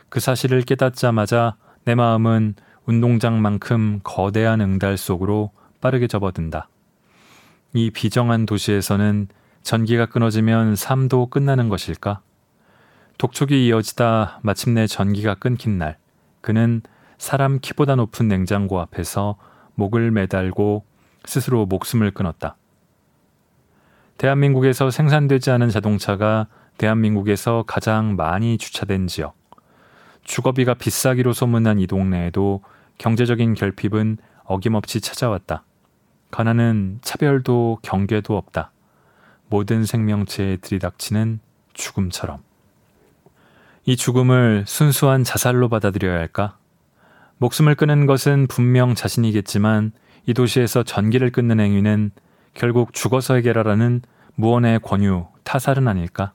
그 0.09 0.19
사실을 0.19 0.61
깨닫자마자 0.61 1.55
내 1.83 1.95
마음은 1.95 2.53
운동장만큼 2.85 4.01
거대한 4.03 4.61
응달 4.61 4.97
속으로 4.97 5.51
빠르게 5.81 6.07
접어든다. 6.07 6.69
이 7.73 7.89
비정한 7.89 8.45
도시에서는 8.45 9.27
전기가 9.63 10.05
끊어지면 10.05 10.75
삶도 10.75 11.27
끝나는 11.27 11.69
것일까? 11.69 12.21
독촉이 13.17 13.67
이어지다 13.67 14.39
마침내 14.41 14.87
전기가 14.87 15.35
끊긴 15.35 15.77
날, 15.77 15.97
그는 16.41 16.81
사람 17.17 17.59
키보다 17.59 17.95
높은 17.95 18.27
냉장고 18.27 18.79
앞에서 18.79 19.37
목을 19.75 20.11
매달고 20.11 20.85
스스로 21.25 21.65
목숨을 21.65 22.11
끊었다. 22.11 22.55
대한민국에서 24.17 24.89
생산되지 24.89 25.51
않은 25.51 25.69
자동차가 25.69 26.47
대한민국에서 26.77 27.63
가장 27.67 28.15
많이 28.15 28.57
주차된 28.57 29.07
지역. 29.07 29.35
주거비가 30.23 30.73
비싸기로 30.75 31.33
소문난 31.33 31.79
이 31.79 31.87
동네에도 31.87 32.63
경제적인 32.97 33.53
결핍은 33.53 34.17
어김없이 34.43 35.01
찾아왔다. 35.01 35.63
가난은 36.31 36.99
차별도 37.01 37.79
경계도 37.81 38.35
없다. 38.35 38.71
모든 39.49 39.85
생명체에 39.85 40.57
들이닥치는 40.57 41.39
죽음처럼. 41.73 42.39
이 43.85 43.95
죽음을 43.95 44.63
순수한 44.67 45.23
자살로 45.23 45.67
받아들여야 45.69 46.17
할까? 46.17 46.57
목숨을 47.37 47.75
끊는 47.75 48.05
것은 48.05 48.47
분명 48.47 48.95
자신이겠지만 48.95 49.91
이 50.27 50.33
도시에서 50.33 50.83
전기를 50.83 51.31
끊는 51.31 51.59
행위는 51.59 52.11
결국 52.53 52.93
죽어서 52.93 53.35
해결하라는 53.35 54.01
무언의 54.35 54.79
권유, 54.79 55.25
타살은 55.43 55.87
아닐까? 55.87 56.33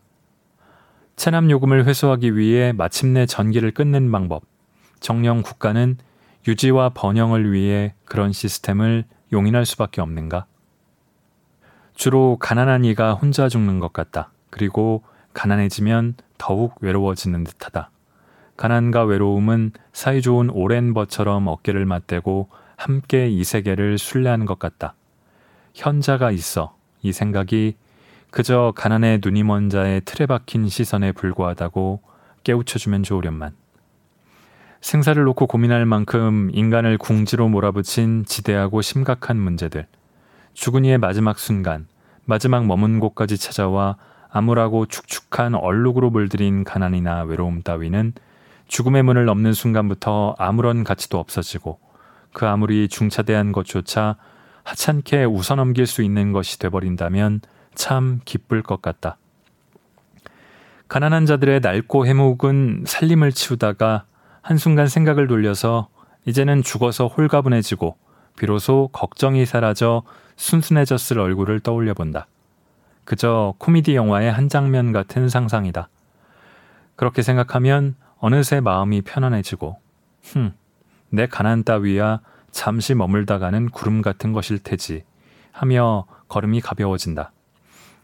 체납 1.14 1.48
요금을 1.48 1.86
회수하기 1.86 2.36
위해 2.36 2.72
마침내 2.72 3.24
전기를 3.26 3.70
끊는 3.70 4.10
방법. 4.10 4.42
정령 5.00 5.42
국가는 5.42 5.96
유지와 6.46 6.90
번영을 6.90 7.52
위해 7.52 7.94
그런 8.04 8.32
시스템을 8.32 9.04
용인할 9.32 9.66
수밖에 9.66 10.00
없는가? 10.00 10.46
주로 11.94 12.36
가난한 12.38 12.84
이가 12.84 13.14
혼자 13.14 13.48
죽는 13.48 13.80
것 13.80 13.92
같다. 13.92 14.30
그리고 14.50 15.02
가난해지면 15.32 16.14
더욱 16.38 16.74
외로워지는 16.80 17.44
듯하다. 17.44 17.90
가난과 18.56 19.04
외로움은 19.04 19.72
사이좋은 19.92 20.50
오랜 20.50 20.94
벗처럼 20.94 21.46
어깨를 21.46 21.84
맞대고 21.84 22.48
함께 22.76 23.28
이 23.28 23.44
세계를 23.44 23.98
순례하는 23.98 24.46
것 24.46 24.58
같다. 24.58 24.94
현자가 25.74 26.30
있어 26.30 26.74
이 27.02 27.12
생각이 27.12 27.76
그저 28.30 28.72
가난의 28.76 29.20
눈이 29.22 29.42
먼 29.44 29.70
자의 29.70 30.00
틀에 30.04 30.26
박힌 30.26 30.68
시선에 30.68 31.12
불과하다고 31.12 32.02
깨우쳐주면 32.44 33.02
좋으련만. 33.02 33.54
생사를 34.80 35.22
놓고 35.22 35.46
고민할 35.46 35.86
만큼 35.86 36.50
인간을 36.52 36.98
궁지로 36.98 37.48
몰아붙인 37.48 38.24
지대하고 38.24 38.82
심각한 38.82 39.38
문제들. 39.38 39.86
죽은 40.54 40.84
이의 40.84 40.98
마지막 40.98 41.38
순간, 41.38 41.86
마지막 42.24 42.66
머문 42.66 43.00
곳까지 43.00 43.38
찾아와 43.38 43.96
암울하고 44.30 44.86
축축한 44.86 45.54
얼룩으로 45.54 46.10
물들인 46.10 46.64
가난이나 46.64 47.22
외로움 47.22 47.62
따위는 47.62 48.12
죽음의 48.68 49.02
문을 49.04 49.24
넘는 49.24 49.52
순간부터 49.52 50.34
아무런 50.38 50.84
가치도 50.84 51.18
없어지고 51.18 51.78
그 52.32 52.46
아무리 52.46 52.88
중차대한 52.88 53.52
것조차 53.52 54.16
하찮게 54.64 55.24
웃어넘길 55.24 55.86
수 55.86 56.02
있는 56.02 56.32
것이 56.32 56.58
돼버린다면 56.58 57.40
참 57.74 58.20
기쁠 58.24 58.62
것 58.62 58.82
같다. 58.82 59.16
가난한 60.88 61.26
자들의 61.26 61.60
낡고 61.60 62.06
해묵은 62.06 62.84
살림을 62.86 63.32
치우다가 63.32 64.04
한순간 64.46 64.86
생각을 64.86 65.26
돌려서 65.26 65.88
이제는 66.24 66.62
죽어서 66.62 67.08
홀가분해지고 67.08 67.96
비로소 68.38 68.88
걱정이 68.92 69.44
사라져 69.44 70.04
순순해졌을 70.36 71.18
얼굴을 71.18 71.58
떠올려 71.58 71.94
본다. 71.94 72.28
그저 73.04 73.54
코미디 73.58 73.96
영화의 73.96 74.30
한 74.30 74.48
장면 74.48 74.92
같은 74.92 75.28
상상이다. 75.28 75.88
그렇게 76.94 77.22
생각하면 77.22 77.96
어느새 78.18 78.60
마음이 78.60 79.02
편안해지고, 79.02 79.80
흠, 80.22 80.52
내 81.10 81.26
가난 81.26 81.64
따위야 81.64 82.20
잠시 82.52 82.94
머물다 82.94 83.40
가는 83.40 83.68
구름 83.70 84.00
같은 84.00 84.32
것일 84.32 84.60
테지 84.60 85.02
하며 85.50 86.06
걸음이 86.28 86.60
가벼워진다. 86.60 87.32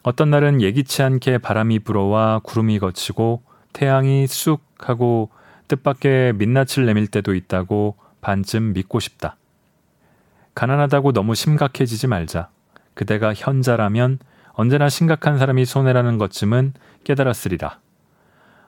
어떤 0.02 0.30
날은 0.30 0.60
예기치 0.60 1.04
않게 1.04 1.38
바람이 1.38 1.78
불어와 1.78 2.40
구름이 2.40 2.80
걷히고 2.80 3.44
태양이 3.72 4.26
쑥 4.26 4.60
하고 4.78 5.30
뜻밖의 5.72 6.34
민낯을 6.34 6.84
내밀 6.84 7.06
때도 7.06 7.34
있다고 7.34 7.96
반쯤 8.20 8.74
믿고 8.74 9.00
싶다. 9.00 9.36
가난하다고 10.54 11.12
너무 11.12 11.34
심각해지지 11.34 12.08
말자. 12.08 12.50
그대가 12.94 13.32
현자라면 13.32 14.18
언제나 14.52 14.90
심각한 14.90 15.38
사람이 15.38 15.64
손해라는 15.64 16.18
것쯤은 16.18 16.74
깨달았으리라. 17.04 17.78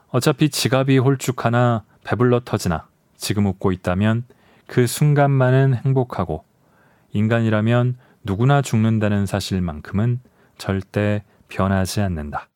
어차피 0.09 0.49
지갑이 0.49 0.97
홀쭉하나 0.99 1.85
배불러 2.05 2.41
터지나 2.41 2.89
지금 3.17 3.47
웃고 3.47 3.73
있다면 3.73 4.25
그 4.67 4.87
순간만은 4.87 5.75
행복하고 5.75 6.45
인간이라면 7.13 7.99
누구나 8.23 8.63
죽는다는 8.63 9.27
사실만큼은 9.27 10.21
절대 10.57 11.23
변하지 11.49 12.01
않는다. 12.01 12.49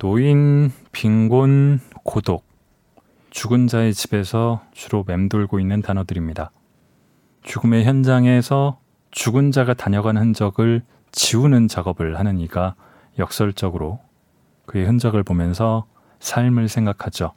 노인, 0.00 0.72
빈곤, 0.92 1.78
고독. 2.04 2.46
죽은 3.28 3.66
자의 3.66 3.92
집에서 3.92 4.62
주로 4.72 5.04
맴돌고 5.06 5.60
있는 5.60 5.82
단어들입니다. 5.82 6.52
죽음의 7.42 7.84
현장에서 7.84 8.80
죽은 9.10 9.52
자가 9.52 9.74
다녀간 9.74 10.16
흔적을 10.16 10.84
지우는 11.12 11.68
작업을 11.68 12.18
하는 12.18 12.38
이가 12.38 12.76
역설적으로 13.18 13.98
그의 14.64 14.86
흔적을 14.86 15.22
보면서 15.22 15.84
삶을 16.20 16.68
생각하죠. 16.70 17.34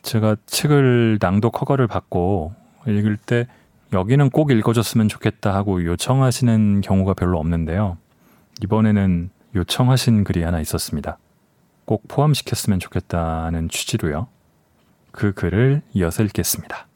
제가 0.00 0.36
책을 0.46 1.18
낭독 1.20 1.60
허가를 1.60 1.88
받고 1.88 2.54
읽을 2.86 3.18
때 3.18 3.46
여기는 3.92 4.30
꼭 4.30 4.50
읽어줬으면 4.50 5.08
좋겠다 5.08 5.54
하고 5.54 5.84
요청하시는 5.84 6.80
경우가 6.80 7.12
별로 7.12 7.38
없는데요. 7.38 7.98
이번에는 8.62 9.28
요청하신 9.54 10.24
글이 10.24 10.42
하나 10.42 10.58
있었습니다. 10.60 11.18
꼭 11.86 12.02
포함시켰으면 12.08 12.80
좋겠다는 12.80 13.68
취지로요. 13.68 14.26
그 15.12 15.32
글을 15.32 15.82
이어서 15.94 16.22
읽겠습니다. 16.24 16.88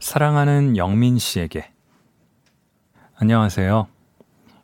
사랑하는 0.00 0.76
영민 0.76 1.18
씨에게 1.18 1.70
안녕하세요. 3.16 3.86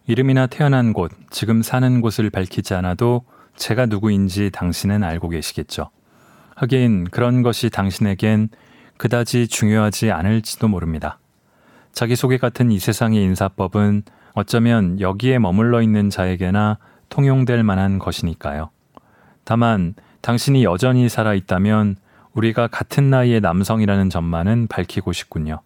이름이나 0.06 0.46
태어난 0.48 0.92
곳, 0.92 1.12
지금 1.30 1.62
사는 1.62 2.00
곳을 2.00 2.30
밝히지 2.30 2.74
않아도 2.74 3.24
제가 3.56 3.86
누구인지 3.86 4.50
당신은 4.50 5.02
알고 5.02 5.28
계시겠죠. 5.28 5.90
하긴 6.56 7.04
그런 7.10 7.42
것이 7.42 7.70
당신에겐 7.70 8.48
그다지 8.96 9.48
중요하지 9.48 10.10
않을지도 10.10 10.68
모릅니다. 10.68 11.18
자기소개 11.92 12.38
같은 12.38 12.70
이 12.70 12.78
세상의 12.78 13.22
인사법은 13.22 14.02
어쩌면 14.34 15.00
여기에 15.00 15.38
머물러 15.38 15.82
있는 15.82 16.10
자에게나 16.10 16.78
통용될 17.08 17.62
만한 17.62 17.98
것이니까요. 17.98 18.70
다만 19.44 19.94
당신이 20.20 20.64
여전히 20.64 21.08
살아 21.08 21.34
있다면 21.34 21.96
우리가 22.32 22.66
같은 22.66 23.10
나이의 23.10 23.40
남성이라는 23.40 24.10
점만은 24.10 24.66
밝히고 24.66 25.12
싶군요. 25.12 25.60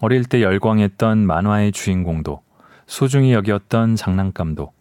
어릴 0.00 0.24
때 0.24 0.42
열광했던 0.42 1.18
만화의 1.26 1.72
주인공도 1.72 2.40
소중히 2.86 3.32
여겼던 3.34 3.96
장난감도 3.96 4.72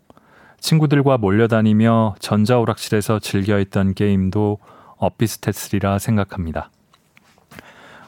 친구들과 0.61 1.17
몰려다니며 1.17 2.15
전자오락실에서 2.19 3.19
즐겨했던 3.19 3.95
게임도 3.95 4.59
엇비슷했으리라 4.97 5.99
생각합니다. 5.99 6.69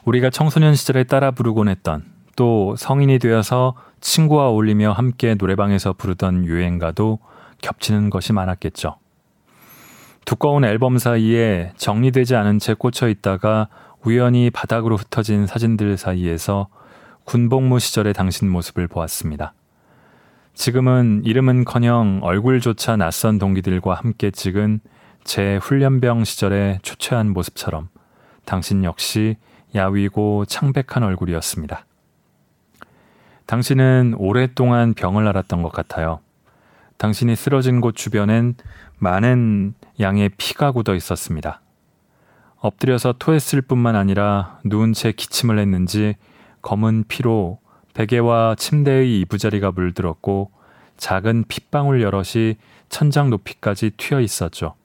우리가 0.06 0.30
청소년 0.30 0.76
시절에 0.76 1.04
따라 1.04 1.32
부르곤 1.32 1.68
했던 1.68 2.06
또 2.36 2.76
성인이 2.78 3.20
되어서 3.20 3.76
친구와 4.02 4.48
어울리며 4.50 4.92
함께 4.92 5.36
노래방에서 5.36 5.94
부르던 5.94 6.46
유행가도 6.46 7.20
겹치는 7.62 8.10
것이 8.10 8.34
많았겠죠. 8.34 8.98
두꺼운 10.26 10.64
앨범 10.64 10.98
사이에 10.98 11.74
정리되지 11.78 12.36
않은 12.36 12.60
채 12.60 12.74
꽂혀 12.74 13.08
있다가 13.10 13.68
우연히 14.04 14.50
바닥으로 14.50 14.98
흩어진 14.98 15.48
사진들 15.48 15.98
사이에서 15.98 16.68
군복무 17.26 17.80
시절의 17.80 18.14
당신 18.14 18.50
모습을 18.50 18.88
보았습니다. 18.88 19.54
지금은 20.54 21.24
이름은커녕 21.26 22.20
얼굴조차 22.22 22.96
낯선 22.96 23.40
동기들과 23.40 23.96
함께 23.96 24.30
찍은 24.30 24.82
제 25.24 25.58
훈련병 25.58 26.24
시절의 26.24 26.80
초췌한 26.84 27.34
모습처럼 27.34 27.90
당신 28.46 28.84
역시 28.84 29.38
야위고 29.74 30.46
창백한 30.46 31.04
얼굴이었습니다. 31.04 31.86
당신은 33.48 34.16
오랫동안 34.18 34.94
병을 34.94 35.28
앓았던 35.28 35.64
것 35.64 35.72
같아요. 35.72 36.20
당신이 36.98 37.36
쓰러진 37.36 37.82
곳 37.82 37.96
주변엔 37.96 38.56
많은 39.00 39.74
양의 40.00 40.30
피가 40.38 40.72
굳어 40.72 40.94
있었습니다. 40.96 41.62
엎드려서 42.58 43.16
토했을 43.18 43.62
뿐만 43.62 43.96
아니라 43.96 44.60
누운 44.64 44.94
채 44.94 45.12
기침을 45.12 45.60
했는지 45.60 46.16
검은 46.62 47.06
피로 47.08 47.60
베개와 47.94 48.56
침대의 48.58 49.22
이부자리가 49.22 49.72
물들었고 49.72 50.52
작은 50.98 51.46
핏방울 51.48 52.02
여럿이 52.02 52.56
천장 52.90 53.30
높이까지 53.30 53.92
튀어 53.98 54.20
있었죠. 54.20 54.76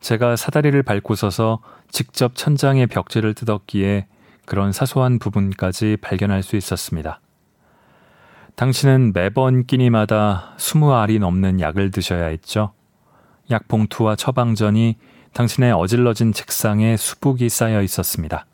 제가 0.00 0.36
사다리를 0.36 0.82
밟고 0.82 1.14
서서 1.14 1.60
직접 1.90 2.34
천장의 2.34 2.88
벽지를 2.88 3.34
뜯었기에 3.34 4.06
그런 4.44 4.72
사소한 4.72 5.18
부분까지 5.18 5.96
발견할 6.02 6.42
수 6.42 6.56
있었습니다. 6.56 7.20
당신은 8.56 9.12
매번 9.14 9.64
끼니마다 9.64 10.54
스무 10.58 10.94
알이 10.94 11.18
넘는 11.18 11.60
약을 11.60 11.90
드셔야 11.90 12.26
했죠. 12.26 12.72
약 13.50 13.66
봉투와 13.66 14.16
처방전이 14.16 14.96
당신의 15.32 15.72
어질러진 15.72 16.32
책상에 16.32 16.96
수북이 16.96 17.48
쌓여 17.48 17.82
있었습니다. 17.82 18.46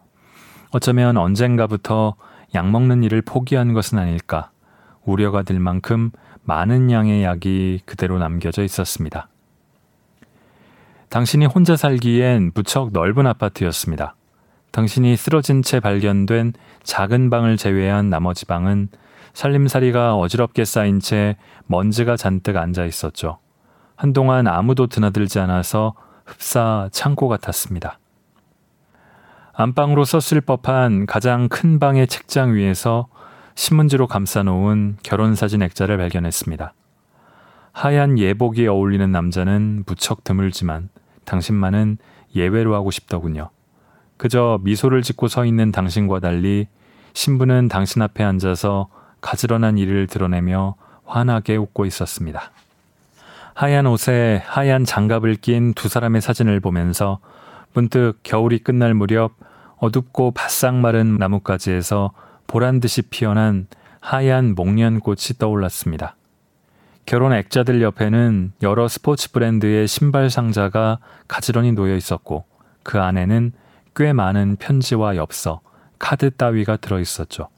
어쩌면 0.71 1.17
언젠가부터 1.17 2.15
약 2.55 2.69
먹는 2.71 3.03
일을 3.05 3.23
포기한 3.23 3.73
것은 3.73 3.99
아닐까 3.99 4.51
우려가 5.05 5.43
될 5.43 5.61
만큼 5.61 6.11
많은 6.43 6.91
양의 6.91 7.23
약이 7.23 7.83
그대로 7.87 8.19
남겨져 8.19 8.63
있었습니다. 8.63 9.29
당신이 11.09 11.47
혼자 11.47 11.77
살기엔 11.77 12.53
무척 12.55 12.93
넓은 12.93 13.27
아파트였습니다. 13.27 14.15
당신이 14.71 15.17
쓰러진 15.17 15.63
채 15.63 15.81
발견된 15.81 16.53
작은 16.85 17.31
방을 17.31 17.57
제외한 17.57 18.11
나머지 18.11 18.47
방은 18.47 18.89
살림살이가 19.33 20.15
어지럽게 20.17 20.65
쌓인 20.65 21.01
채 21.01 21.37
먼지가 21.67 22.17
잔뜩 22.17 22.57
앉아 22.57 22.85
있었죠. 22.85 23.39
한동안 23.97 24.47
아무도 24.47 24.87
드나들지 24.87 25.41
않아서 25.41 25.95
흡사 26.25 26.89
창고 26.93 27.29
같았습니다. 27.29 27.99
안방으로 29.61 30.07
썼을 30.07 30.41
법한 30.41 31.05
가장 31.05 31.51
큰 31.51 31.79
방의 31.79 32.07
책장 32.07 32.55
위에서 32.55 33.09
신문지로 33.57 34.07
감싸놓은 34.07 34.97
결혼사진 35.03 35.61
액자를 35.61 35.99
발견했습니다. 35.99 36.73
하얀 37.73 38.19
예복이 38.19 38.67
어울리는 38.67 39.13
남자는 39.13 39.85
무척 39.85 40.25
드물지만 40.25 40.89
당신만은 41.27 41.99
예외로 42.35 42.75
하고 42.75 42.91
싶더군요. 42.91 43.51
그저 44.17 44.59
미소를 44.63 45.03
짓고 45.03 45.29
서 45.29 45.45
있는 45.45 45.73
당신과 45.73 46.21
달리 46.21 46.67
신부는 47.13 47.69
당신 47.69 48.01
앞에 48.01 48.25
앉아서 48.25 48.89
가지런한 49.21 49.77
일을 49.77 50.07
드러내며 50.07 50.77
환하게 51.05 51.57
웃고 51.57 51.85
있었습니다. 51.85 52.51
하얀 53.53 53.87
옷에 53.87 54.43
하얀 54.47 54.87
장갑을 54.87 55.37
낀 55.37 55.75
두 55.75 55.91
사람의 55.91 56.23
사진을 56.23 56.61
보면서 56.61 57.19
문득 57.75 58.21
겨울이 58.23 58.61
끝날 58.61 58.95
무렵 58.95 59.35
어둡고 59.81 60.33
바싹 60.33 60.75
마른 60.77 61.17
나뭇가지에서 61.17 62.13
보란 62.47 62.81
듯이 62.81 63.03
피어난 63.03 63.67
하얀 64.01 64.55
목련꽃이 64.55 65.39
떠올랐습니다. 65.39 66.17
결혼 67.07 67.33
액자들 67.33 67.83
옆에는 67.83 68.53
여러 68.63 68.89
스포츠 68.89 69.33
브랜드의 69.33 69.89
신발 69.89 70.31
상자가 70.31 70.99
가지런히 71.27 71.73
놓여 71.73 71.97
있었고 71.97 72.45
그 72.83 73.01
안에는 73.01 73.53
꽤 73.97 74.13
많은 74.13 74.57
편지와 74.57 75.17
엽서, 75.17 75.61
카드 75.99 76.31
따위가 76.31 76.77
들어 76.77 77.01
있었죠. 77.01 77.49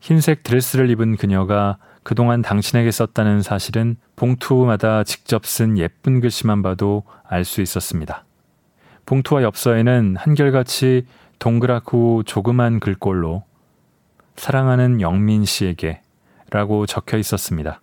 흰색 0.00 0.42
드레스를 0.42 0.90
입은 0.90 1.16
그녀가 1.16 1.78
그동안 2.02 2.42
당신에게 2.42 2.90
썼다는 2.90 3.42
사실은 3.42 3.96
봉투마다 4.14 5.02
직접 5.02 5.44
쓴 5.46 5.78
예쁜 5.78 6.20
글씨만 6.20 6.62
봐도 6.62 7.02
알 7.24 7.44
수 7.44 7.62
있었습니다. 7.62 8.25
봉투와 9.06 9.42
엽서에는 9.42 10.16
한결같이 10.18 11.06
동그랗고 11.38 12.24
조그만 12.24 12.80
글꼴로 12.80 13.44
사랑하는 14.36 15.00
영민 15.00 15.44
씨에게 15.44 16.02
라고 16.50 16.86
적혀 16.86 17.16
있었습니다. 17.18 17.80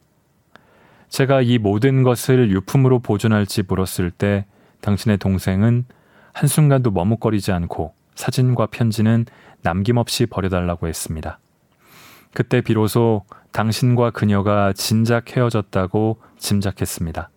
제가 1.10 1.42
이 1.42 1.58
모든 1.58 2.04
것을 2.04 2.52
유품으로 2.52 3.00
보존할지 3.00 3.64
물었을 3.68 4.12
때 4.12 4.46
당신의 4.82 5.18
동생은 5.18 5.86
한순간도 6.34 6.92
머뭇거리지 6.92 7.52
않고 7.52 7.94
사진과 8.16 8.68
편지는 8.68 9.26
남김없이 9.62 10.26
버려달라고 10.26 10.88
했습니다. 10.88 11.40
그때 12.34 12.62
비로소 12.62 13.24
당신과 13.52 14.12
그녀가 14.12 14.74
진작 14.74 15.36
헤어졌다고 15.36 16.20
짐작했습니다. 16.38 17.30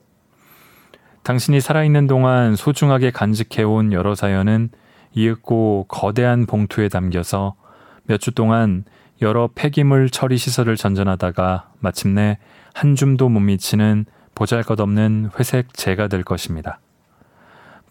당신이 1.27 1.61
살아있는 1.61 2.07
동안 2.07 2.55
소중하게 2.55 3.11
간직해온 3.11 3.93
여러 3.93 4.15
사연은 4.15 4.69
이윽고 5.13 5.87
거대한 5.89 6.47
봉투에 6.47 6.89
담겨서 6.89 7.57
몇 8.05 8.21
주 8.21 8.31
동안 8.31 8.85
여러 9.21 9.51
폐기물 9.53 10.09
처리 10.09 10.37
시설을 10.37 10.77
전전하다가 10.77 11.71
마침내 11.81 12.39
한 12.75 12.95
줌도 12.95 13.29
못 13.29 13.41
미치는 13.41 14.05
보잘 14.37 14.63
것 14.63 14.79
없는 14.79 15.31
회색 15.37 15.75
재가 15.75 16.07
될 16.07 16.23
것입니다. 16.23 16.79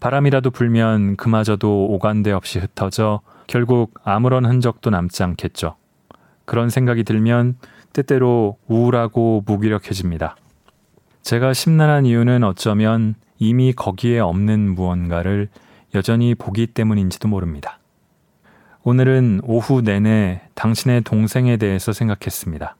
바람이라도 0.00 0.50
불면 0.50 1.16
그마저도 1.16 1.88
오간데 1.88 2.32
없이 2.32 2.58
흩어져 2.58 3.20
결국 3.48 3.92
아무런 4.02 4.46
흔적도 4.46 4.88
남지 4.88 5.22
않겠죠. 5.22 5.76
그런 6.46 6.70
생각이 6.70 7.04
들면 7.04 7.58
때때로 7.92 8.56
우울하고 8.66 9.42
무기력해집니다. 9.44 10.36
제가 11.20 11.52
심란한 11.52 12.06
이유는 12.06 12.42
어쩌면 12.42 13.14
이미 13.38 13.72
거기에 13.72 14.18
없는 14.20 14.74
무언가를 14.74 15.48
여전히 15.94 16.34
보기 16.34 16.68
때문인지도 16.68 17.28
모릅니다. 17.28 17.78
오늘은 18.82 19.40
오후 19.44 19.82
내내 19.82 20.42
당신의 20.54 21.02
동생에 21.02 21.56
대해서 21.56 21.92
생각했습니다. 21.92 22.76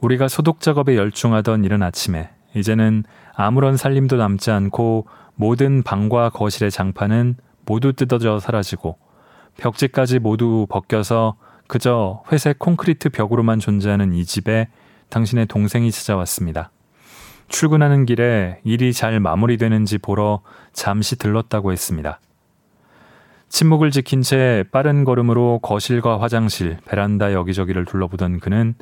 우리가 0.00 0.28
소독 0.28 0.60
작업에 0.60 0.96
열중하던 0.96 1.64
이른 1.64 1.82
아침에 1.82 2.30
이제는 2.54 3.04
아무런 3.34 3.76
살림도 3.76 4.16
남지 4.16 4.50
않고 4.50 5.06
모든 5.34 5.82
방과 5.82 6.30
거실의 6.30 6.70
장판은 6.70 7.36
모두 7.64 7.92
뜯어져 7.92 8.38
사라지고 8.38 8.98
벽지까지 9.58 10.18
모두 10.18 10.66
벗겨서 10.68 11.36
그저 11.66 12.22
회색 12.30 12.58
콘크리트 12.58 13.08
벽으로만 13.10 13.58
존재하는 13.58 14.12
이 14.12 14.24
집에 14.24 14.68
당신의 15.08 15.46
동생이 15.46 15.90
찾아왔습니다. 15.90 16.70
출근하는 17.48 18.06
길에 18.06 18.60
일이 18.64 18.92
잘 18.92 19.20
마무리되는지 19.20 19.98
보러 19.98 20.40
잠시 20.72 21.16
들렀다고 21.16 21.72
했습니다. 21.72 22.20
침묵을 23.48 23.90
지킨 23.92 24.22
채 24.22 24.64
빠른 24.72 25.04
걸음으로 25.04 25.60
거실과 25.62 26.20
화장실, 26.20 26.78
베란다 26.86 27.32
여기저기를 27.32 27.84
둘러보던 27.84 28.40
그는 28.40 28.74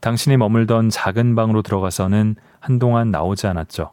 당신이 0.00 0.36
머물던 0.36 0.90
작은 0.90 1.34
방으로 1.34 1.62
들어가서는 1.62 2.36
한동안 2.60 3.10
나오지 3.10 3.46
않았죠. 3.46 3.92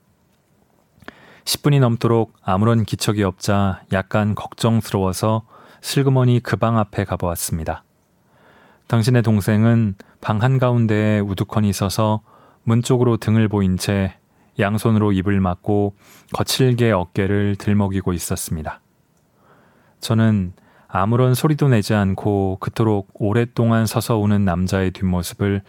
10분이 1.44 1.80
넘도록 1.80 2.34
아무런 2.44 2.84
기척이 2.86 3.22
없자 3.24 3.84
약간 3.92 4.34
걱정스러워서 4.34 5.44
슬그머니 5.82 6.40
그 6.40 6.56
방 6.58 6.78
앞에 6.80 7.04
가보았습니다. 7.04 7.84
당신의 8.88 9.22
동생은 9.22 9.96
방 10.22 10.42
한가운데에 10.42 11.20
우두커니 11.20 11.74
서서 11.74 12.22
문 12.66 12.82
쪽으로 12.82 13.18
등을 13.18 13.48
보인 13.48 13.78
채 13.78 14.16
양손으로 14.60 15.12
입을 15.14 15.40
막고 15.40 15.96
거칠게 16.34 16.92
어깨를 16.92 17.56
들먹이고 17.58 18.12
있었습니다. 18.14 18.82
저는 20.00 20.54
아무런 20.88 21.34
소리도 21.34 21.68
내지 21.70 21.94
않고 21.94 22.58
그토록 22.60 23.10
오랫동안 23.14 23.86
서서 23.86 24.18
우는 24.18 24.46
남자의 24.46 24.92
뒷모습을 24.92 25.62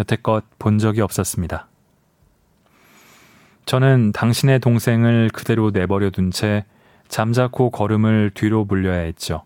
여태껏 0.00 0.44
본 0.58 0.78
적이 0.78 1.02
없었습니다. 1.02 1.68
저는 3.66 4.12
당신의 4.12 4.60
동생을 4.60 5.30
그대로 5.32 5.70
내버려 5.70 6.10
둔 6.10 6.30
채 6.30 6.64
잠자코 7.08 7.70
걸음을 7.70 8.30
뒤로 8.34 8.64
물려야 8.64 9.00
했죠. 9.00 9.42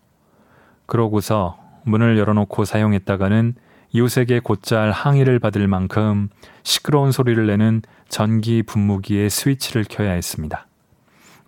그러고서 0.85 1.57
문을 1.83 2.17
열어놓고 2.17 2.63
사용했다가는 2.63 3.55
이웃에게 3.93 4.39
곧잘 4.39 4.91
항의를 4.91 5.39
받을 5.39 5.67
만큼 5.67 6.29
시끄러운 6.63 7.11
소리를 7.11 7.45
내는 7.45 7.81
전기 8.09 8.63
분무기의 8.63 9.29
스위치를 9.29 9.85
켜야 9.87 10.11
했습니다. 10.11 10.67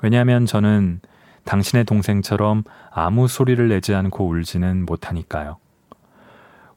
왜냐하면 0.02 0.46
저는 0.46 1.02
당신의 1.44 1.86
동생처럼 1.86 2.64
아무 2.92 3.28
소리를 3.28 3.68
내지 3.68 3.94
않고 3.94 4.28
울지는 4.28 4.86
못하니까요. 4.86 5.58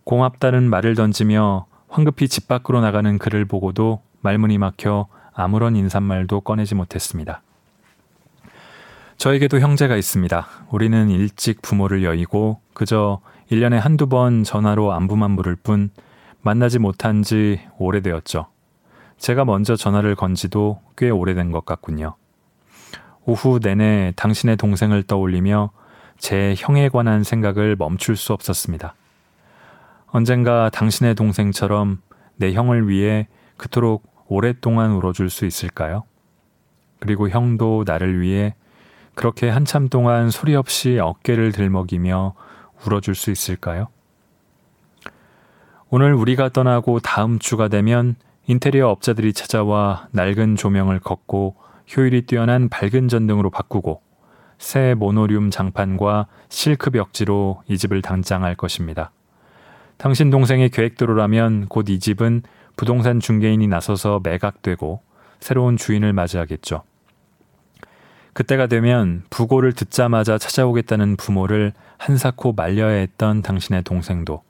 고맙다는 0.05 0.69
말을 0.69 0.95
던지며 0.95 1.67
황급히 1.89 2.29
집 2.29 2.49
밖으로 2.49 2.81
나가는 2.81 3.19
그를 3.19 3.45
보고도 3.45 4.03
말문이 4.21 4.59
막혀 4.59 5.07
아무런 5.35 5.77
인사말도 5.77 6.41
꺼내지 6.41 6.75
못했습니다. 6.75 7.43
저에게도 9.19 9.59
형제가 9.59 9.97
있습니다. 9.97 10.47
우리는 10.71 11.11
일찍 11.11 11.61
부모를 11.61 12.05
여의고 12.05 12.61
그저 12.73 13.21
1년에 13.51 13.77
한두 13.79 14.09
번 14.09 14.45
전화로 14.45 14.93
안부만 14.93 15.31
물을 15.31 15.57
뿐 15.57 15.91
만나지 16.43 16.79
못한 16.79 17.23
지 17.23 17.61
오래되었죠. 17.79 18.47
제가 19.17 19.45
먼저 19.45 19.75
전화를 19.75 20.15
건 20.15 20.35
지도 20.35 20.81
꽤 20.97 21.11
오래된 21.11 21.51
것 21.51 21.65
같군요. 21.65 22.15
오후 23.25 23.59
내내 23.61 24.13
당신의 24.17 24.57
동생을 24.57 25.03
떠올리며 25.03 25.71
제 26.19 26.55
형에 26.57 26.89
관한 26.89 27.25
생각을 27.25 27.77
멈출 27.77 28.17
수 28.17 28.33
없었습니다. 28.33 28.95
언젠가 30.07 30.71
당신의 30.71 31.15
동생처럼 31.15 32.01
내 32.37 32.53
형을 32.53 32.89
위해 32.89 33.29
그토록 33.57 34.05
오랫동안 34.27 34.93
울어줄 34.93 35.31
수 35.31 35.47
있을까요? 35.47 36.05
그리고 37.01 37.29
형도 37.29 37.85
나를 37.87 38.21
위해 38.21 38.55
그렇게 39.15 39.49
한참 39.49 39.89
동안 39.89 40.31
소리 40.31 40.55
없이 40.55 40.99
어깨를 40.99 41.53
들먹이며 41.53 42.35
울어줄 42.85 43.15
수 43.15 43.31
있을까요? 43.31 43.89
오늘 45.91 46.13
우리가 46.15 46.51
떠나고 46.51 47.01
다음 47.01 47.39
주가 47.39 47.69
되면 47.69 48.17
인테리어 48.47 48.89
업자들이 48.89 49.33
찾아와 49.33 50.09
낡은 50.13 50.57
조명을 50.57 51.01
걷고 51.01 51.57
효율이 51.97 52.23
뛰어난 52.27 52.69
밝은 52.69 53.09
전등으로 53.09 53.51
바꾸고 53.51 54.03
새 54.59 54.95
모노륨 54.95 55.51
장판과 55.51 56.27
실크 56.49 56.91
벽지로 56.91 57.63
이 57.69 57.79
집을 57.79 58.03
당장할 58.03 58.55
것입니다. 58.55 59.13
당신 59.97 60.31
동생의 60.31 60.71
계획대로라면 60.71 61.67
곧 61.69 61.89
이 61.89 61.99
집은 61.99 62.43
부동산 62.77 63.19
중개인이 63.21 63.67
나서서 63.67 64.21
매각되고 64.23 65.01
새로운 65.41 65.77
주인을 65.77 66.13
맞이하겠죠. 66.13 66.83
그때가 68.39 68.69
되면 68.69 69.25
부고를 69.31 69.73
듣자마자 69.73 70.39
찾아오겠다는 70.39 71.17
부모를 71.17 71.73
한사코 71.97 72.53
말려야 72.53 72.99
했던 72.99 73.43
당신의 73.43 73.83
동생도 73.83 74.45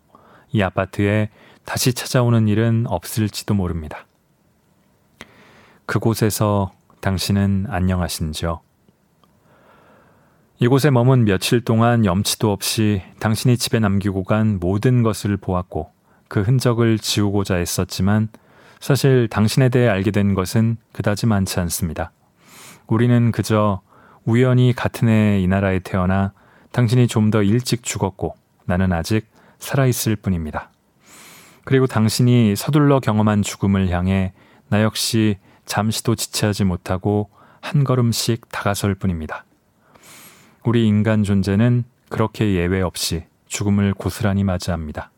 이 0.51 0.61
아파트에 0.61 1.31
다시 1.65 1.95
찾아오는 1.95 2.49
일은 2.49 2.85
없을지도 2.87 3.55
모릅니다. 3.55 4.07
그곳에서 5.87 6.71
당신은 7.01 7.65
안녕하신지요? 7.71 8.61
이곳에 10.59 10.91
머문 10.91 11.25
며칠 11.25 11.63
동안 11.63 12.05
염치도 12.05 12.53
없이 12.53 13.01
당신이 13.21 13.57
집에 13.57 13.79
남기고 13.79 14.25
간 14.25 14.59
모든 14.61 15.03
것을 15.03 15.39
보았고 15.39 15.91
그 16.29 16.43
흔적을 16.43 16.99
지우고자 16.99 17.55
했었지만 17.55 18.29
사실 18.81 19.29
당신에 19.29 19.71
대해 19.71 19.89
알게 19.89 20.11
된 20.11 20.35
것은 20.35 20.77
그다지 20.93 21.25
많지 21.25 21.59
않습니다. 21.61 22.13
우리는 22.89 23.33
그저 23.33 23.81
우연히 24.25 24.73
같은 24.75 25.09
해 25.09 25.41
이 25.41 25.47
나라에 25.47 25.79
태어나 25.81 26.33
당신이 26.73 27.07
좀 27.07 27.31
더 27.31 27.43
일찍 27.43 27.83
죽었고 27.83 28.35
나는 28.65 28.93
아직 28.93 29.27
살아있을 29.59 30.17
뿐입니다. 30.17 30.71
그리고 31.65 31.87
당신이 31.87 32.57
서둘러 32.57 33.01
경험한 33.01 33.43
죽음을 33.43 33.91
향해 33.91 34.33
나 34.69 34.83
역시 34.83 35.37
잠시도 35.67 36.15
지체하지 36.15 36.65
못하고 36.65 37.29
한 37.61 37.85
걸음씩 37.85 38.51
다가설 38.51 38.95
뿐입니다. 38.95 39.45
우리 40.65 40.87
인간 40.87 41.25
존재는 41.25 41.85
그렇게 42.09 42.55
예외 42.55 42.81
없이 42.81 43.25
죽음을 43.49 43.93
고스란히 43.95 44.45
맞이합니다. 44.45 45.11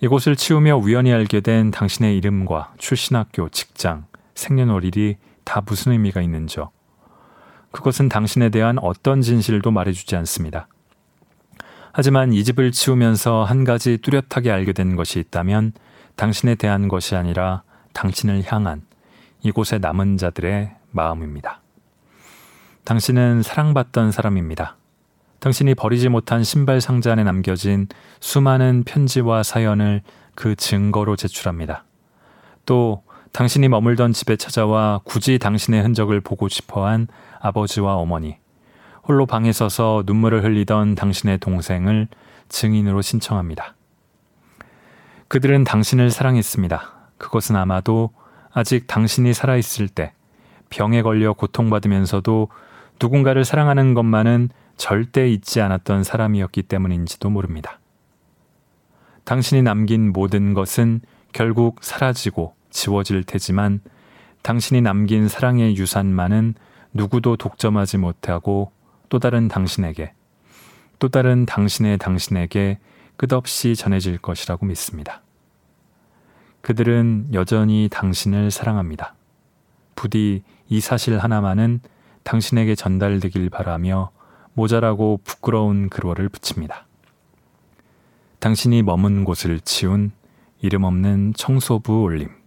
이곳을 0.00 0.36
치우며 0.36 0.76
우연히 0.76 1.12
알게 1.12 1.40
된 1.40 1.70
당신의 1.70 2.16
이름과 2.18 2.74
출신 2.78 3.16
학교, 3.16 3.48
직장, 3.48 4.06
생년월일이 4.34 5.16
다 5.46 5.62
무슨 5.64 5.92
의미가 5.92 6.20
있는지요. 6.20 6.70
그것은 7.70 8.10
당신에 8.10 8.50
대한 8.50 8.78
어떤 8.78 9.22
진실도 9.22 9.70
말해주지 9.70 10.16
않습니다. 10.16 10.68
하지만 11.92 12.34
이 12.34 12.44
집을 12.44 12.72
치우면서 12.72 13.44
한 13.44 13.64
가지 13.64 13.96
뚜렷하게 13.96 14.50
알게 14.50 14.74
된 14.74 14.96
것이 14.96 15.18
있다면 15.18 15.72
당신에 16.16 16.56
대한 16.56 16.88
것이 16.88 17.16
아니라 17.16 17.62
당신을 17.94 18.42
향한 18.46 18.82
이곳의 19.42 19.80
남은 19.80 20.18
자들의 20.18 20.74
마음입니다. 20.90 21.62
당신은 22.84 23.42
사랑받던 23.42 24.12
사람입니다. 24.12 24.76
당신이 25.38 25.74
버리지 25.74 26.08
못한 26.08 26.42
신발 26.42 26.80
상자 26.80 27.12
안에 27.12 27.24
남겨진 27.24 27.88
수많은 28.20 28.82
편지와 28.84 29.42
사연을 29.42 30.02
그 30.34 30.56
증거로 30.56 31.16
제출합니다. 31.16 31.84
또 32.64 33.02
당신이 33.36 33.68
머물던 33.68 34.14
집에 34.14 34.36
찾아와 34.36 35.02
굳이 35.04 35.38
당신의 35.38 35.82
흔적을 35.82 36.22
보고 36.22 36.48
싶어 36.48 36.86
한 36.86 37.06
아버지와 37.38 37.96
어머니, 37.96 38.38
홀로 39.06 39.26
방에 39.26 39.52
서서 39.52 40.04
눈물을 40.06 40.42
흘리던 40.42 40.94
당신의 40.94 41.36
동생을 41.40 42.08
증인으로 42.48 43.02
신청합니다. 43.02 43.74
그들은 45.28 45.64
당신을 45.64 46.10
사랑했습니다. 46.10 47.10
그것은 47.18 47.56
아마도 47.56 48.08
아직 48.54 48.86
당신이 48.86 49.34
살아있을 49.34 49.88
때 49.88 50.14
병에 50.70 51.02
걸려 51.02 51.34
고통받으면서도 51.34 52.48
누군가를 53.02 53.44
사랑하는 53.44 53.92
것만은 53.92 54.48
절대 54.78 55.28
잊지 55.28 55.60
않았던 55.60 56.04
사람이었기 56.04 56.62
때문인지도 56.62 57.28
모릅니다. 57.28 57.80
당신이 59.24 59.60
남긴 59.60 60.10
모든 60.14 60.54
것은 60.54 61.02
결국 61.34 61.80
사라지고 61.82 62.56
지워질 62.76 63.24
테지만 63.24 63.80
당신이 64.42 64.82
남긴 64.82 65.28
사랑의 65.28 65.76
유산만은 65.76 66.54
누구도 66.92 67.36
독점하지 67.36 67.96
못하고 67.96 68.70
또 69.08 69.18
다른 69.18 69.48
당신에게, 69.48 70.12
또 70.98 71.08
다른 71.08 71.46
당신의 71.46 71.96
당신에게 71.96 72.78
끝없이 73.16 73.74
전해질 73.74 74.18
것이라고 74.18 74.66
믿습니다. 74.66 75.22
그들은 76.60 77.30
여전히 77.32 77.88
당신을 77.90 78.50
사랑합니다. 78.50 79.14
부디 79.94 80.42
이 80.68 80.80
사실 80.80 81.18
하나만은 81.18 81.80
당신에게 82.24 82.74
전달되길 82.74 83.48
바라며 83.48 84.10
모자라고 84.52 85.20
부끄러운 85.24 85.88
글월을 85.88 86.28
붙입니다. 86.28 86.86
당신이 88.40 88.82
머문 88.82 89.24
곳을 89.24 89.60
치운 89.60 90.12
이름 90.60 90.84
없는 90.84 91.32
청소부 91.36 92.02
올림. 92.02 92.45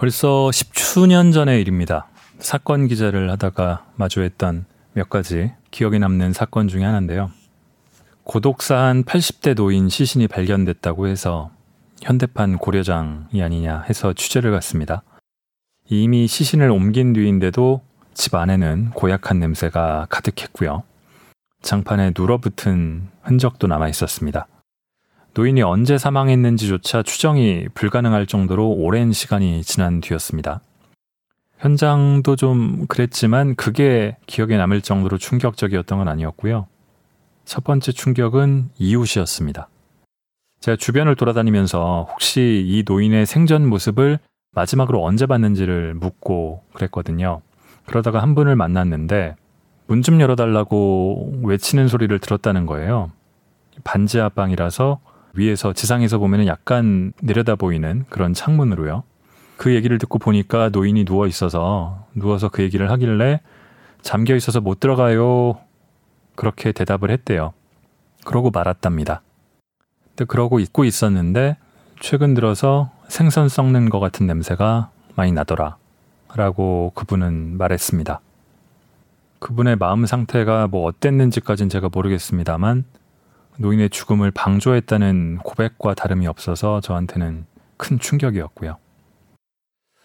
벌써 0.00 0.48
10주년 0.50 1.30
전의 1.30 1.60
일입니다. 1.60 2.08
사건 2.38 2.88
기자를 2.88 3.30
하다가 3.32 3.84
마주했던 3.96 4.64
몇 4.94 5.10
가지 5.10 5.52
기억에 5.70 5.98
남는 5.98 6.32
사건 6.32 6.68
중에 6.68 6.84
하나인데요. 6.84 7.30
고독사한 8.24 9.04
80대 9.04 9.54
노인 9.54 9.90
시신이 9.90 10.26
발견됐다고 10.26 11.06
해서 11.06 11.50
현대판 12.00 12.56
고려장이 12.56 13.42
아니냐 13.42 13.82
해서 13.90 14.14
취재를 14.14 14.50
갔습니다. 14.52 15.02
이미 15.90 16.26
시신을 16.26 16.70
옮긴 16.70 17.12
뒤인데도 17.12 17.82
집 18.14 18.34
안에는 18.36 18.92
고약한 18.92 19.38
냄새가 19.38 20.06
가득했고요. 20.08 20.82
장판에 21.60 22.12
눌어붙은 22.16 23.10
흔적도 23.20 23.66
남아 23.66 23.90
있었습니다. 23.90 24.46
노인이 25.34 25.62
언제 25.62 25.96
사망했는지조차 25.96 27.02
추정이 27.02 27.68
불가능할 27.74 28.26
정도로 28.26 28.68
오랜 28.68 29.12
시간이 29.12 29.62
지난 29.62 30.00
뒤였습니다. 30.00 30.60
현장도 31.58 32.36
좀 32.36 32.86
그랬지만 32.88 33.54
그게 33.54 34.16
기억에 34.26 34.56
남을 34.56 34.80
정도로 34.80 35.18
충격적이었던 35.18 35.98
건 35.98 36.08
아니었고요. 36.08 36.66
첫 37.44 37.64
번째 37.64 37.92
충격은 37.92 38.70
이웃이었습니다. 38.78 39.68
제가 40.60 40.76
주변을 40.76 41.14
돌아다니면서 41.16 42.08
혹시 42.10 42.64
이 42.66 42.82
노인의 42.86 43.24
생전 43.26 43.68
모습을 43.68 44.18
마지막으로 44.52 45.04
언제 45.04 45.26
봤는지를 45.26 45.94
묻고 45.94 46.64
그랬거든요. 46.72 47.40
그러다가 47.86 48.20
한 48.20 48.34
분을 48.34 48.56
만났는데 48.56 49.36
문 49.86 50.02
좀 50.02 50.20
열어달라고 50.20 51.40
외치는 51.44 51.88
소리를 51.88 52.16
들었다는 52.18 52.66
거예요. 52.66 53.10
반지 53.84 54.18
하방이라서 54.18 55.00
위에서 55.34 55.72
지상에서 55.72 56.18
보면 56.18 56.46
약간 56.46 57.12
내려다 57.22 57.54
보이는 57.54 58.04
그런 58.08 58.34
창문으로요. 58.34 59.04
그 59.56 59.74
얘기를 59.74 59.98
듣고 59.98 60.18
보니까 60.18 60.70
노인이 60.70 61.04
누워 61.04 61.26
있어서 61.26 62.06
누워서 62.14 62.48
그 62.48 62.62
얘기를 62.62 62.90
하길래 62.90 63.40
잠겨 64.02 64.34
있어서 64.34 64.60
못 64.60 64.80
들어가요. 64.80 65.58
그렇게 66.34 66.72
대답을 66.72 67.10
했대요. 67.10 67.52
그러고 68.24 68.50
말았답니다. 68.50 69.22
근데 70.08 70.24
그러고 70.24 70.58
있고 70.60 70.84
있었는데 70.84 71.56
최근 72.00 72.34
들어서 72.34 72.90
생선 73.08 73.48
썩는 73.48 73.90
것 73.90 74.00
같은 74.00 74.26
냄새가 74.26 74.90
많이 75.14 75.32
나더라. 75.32 75.76
라고 76.34 76.92
그분은 76.94 77.58
말했습니다. 77.58 78.20
그분의 79.40 79.76
마음 79.76 80.06
상태가 80.06 80.68
뭐 80.68 80.84
어땠는지까지는 80.86 81.68
제가 81.68 81.88
모르겠습니다만 81.92 82.84
노인의 83.60 83.90
죽음을 83.90 84.30
방조했다는 84.30 85.40
고백과 85.44 85.92
다름이 85.92 86.26
없어서 86.26 86.80
저한테는 86.80 87.44
큰 87.76 87.98
충격이었고요. 87.98 88.78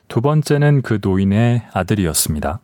두 0.10 0.20
번째는 0.20 0.82
그 0.82 1.00
노인의 1.02 1.64
아들이었습니다. 1.74 2.60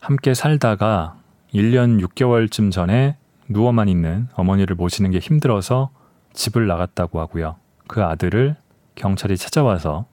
함께 0.00 0.34
살다가 0.34 1.16
1년 1.54 1.98
6개월쯤 2.06 2.70
전에 2.70 3.16
누워만 3.48 3.88
있는 3.88 4.28
어머니를 4.34 4.76
모시는 4.76 5.12
게 5.12 5.18
힘들어서 5.18 5.90
집을 6.34 6.66
나갔다고 6.66 7.18
하고요. 7.18 7.56
그 7.88 8.04
아들을 8.04 8.56
경찰이 8.94 9.38
찾아와서 9.38 10.04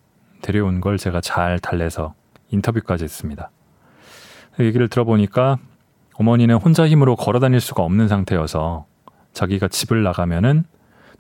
데려온 0.42 0.80
걸 0.80 0.98
제가 0.98 1.20
잘 1.20 1.60
달래서 1.60 2.14
인터뷰까지 2.52 3.04
했습니다. 3.04 3.52
얘기를 4.62 4.88
들어보니까 4.88 5.58
어머니는 6.14 6.56
혼자 6.56 6.88
힘으로 6.88 7.18
걸어 7.18 7.40
다닐 7.40 7.60
수가 7.60 7.84
없는 7.84 8.08
상태여서 8.08 8.86
자기가 9.34 9.68
집을 9.68 10.04
나가면은 10.04 10.64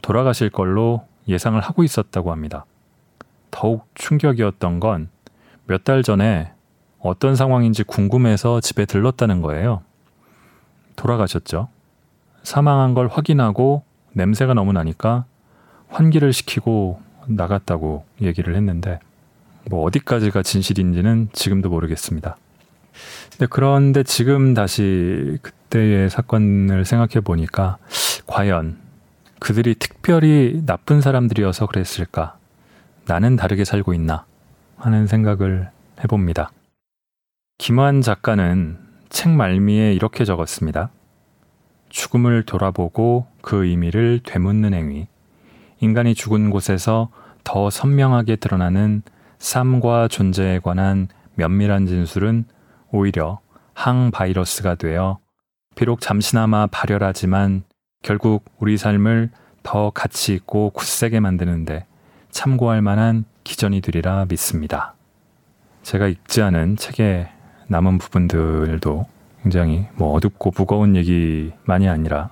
돌아가실 0.01 0.49
걸로 0.49 1.05
예상을 1.27 1.59
하고 1.59 1.83
있었다고 1.83 2.31
합니다. 2.31 2.65
더욱 3.51 3.87
충격이었던 3.95 4.79
건 4.79 5.09
몇 5.69 5.83
달 5.83 6.01
전에 6.01 6.51
어떤 6.99 7.35
상황인지 7.35 7.83
궁금해서 7.83 8.59
집에 8.59 8.85
들렀다는 8.85 9.41
거예요. 9.41 9.83
돌아가셨죠. 10.95 11.69
사망한 12.41 12.95
걸 12.95 13.07
확인하고 13.07 13.83
냄새가 14.13 14.55
너무 14.55 14.73
나니까 14.73 15.25
환기를 15.89 16.33
시키고 16.33 16.99
나갔다고 17.27 18.03
얘기를 18.21 18.55
했는데 18.55 18.99
뭐 19.69 19.83
어디까지가 19.83 20.41
진실인지는 20.41 21.29
지금도 21.33 21.69
모르겠습니다. 21.69 22.35
그런데 23.51 24.01
지금 24.03 24.55
다시 24.55 25.37
그때의 25.43 26.09
사건을 26.09 26.83
생각해 26.83 27.21
보니까 27.23 27.77
과연 28.29 28.77
그들이 29.39 29.73
특별히 29.73 30.61
나쁜 30.63 31.01
사람들이어서 31.01 31.65
그랬을까? 31.65 32.37
나는 33.05 33.35
다르게 33.35 33.65
살고 33.65 33.95
있나? 33.95 34.25
하는 34.77 35.07
생각을 35.07 35.71
해봅니다. 36.03 36.51
김환 37.57 38.01
작가는 38.01 38.77
책 39.09 39.31
말미에 39.31 39.93
이렇게 39.93 40.25
적었습니다. 40.25 40.91
죽음을 41.89 42.43
돌아보고 42.43 43.25
그 43.41 43.65
의미를 43.65 44.19
되묻는 44.23 44.75
행위. 44.75 45.07
인간이 45.79 46.13
죽은 46.13 46.51
곳에서 46.51 47.09
더 47.43 47.71
선명하게 47.71 48.35
드러나는 48.35 49.01
삶과 49.39 50.07
존재에 50.07 50.59
관한 50.59 51.07
면밀한 51.33 51.87
진술은 51.87 52.45
오히려 52.91 53.39
항바이러스가 53.73 54.75
되어 54.75 55.17
비록 55.75 55.99
잠시나마 55.99 56.67
발열하지만 56.67 57.63
결국 58.01 58.45
우리 58.59 58.77
삶을 58.77 59.29
더 59.63 59.91
가치 59.91 60.33
있고 60.33 60.69
굳세게 60.71 61.19
만드는데 61.19 61.85
참고할 62.31 62.81
만한 62.81 63.25
기전이 63.43 63.81
되리라 63.81 64.25
믿습니다. 64.29 64.95
제가 65.83 66.07
읽지 66.07 66.41
않은 66.41 66.77
책의 66.77 67.29
남은 67.67 67.97
부분들도 67.97 69.05
굉장히 69.43 69.87
뭐 69.95 70.13
어둡고 70.13 70.51
무거운 70.55 70.95
얘기만이 70.95 71.87
아니라 71.87 72.29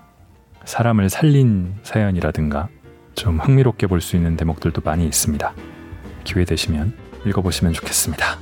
사람을 0.65 1.09
살린 1.09 1.75
사연이라든가 1.83 2.69
좀 3.15 3.39
흥미롭게 3.39 3.87
볼 3.87 4.01
수 4.01 4.15
있는 4.15 4.35
대목들도 4.35 4.81
많이 4.83 5.05
있습니다. 5.05 5.53
기회 6.23 6.45
되시면 6.45 6.93
읽어보시면 7.25 7.73
좋겠습니다. 7.73 8.37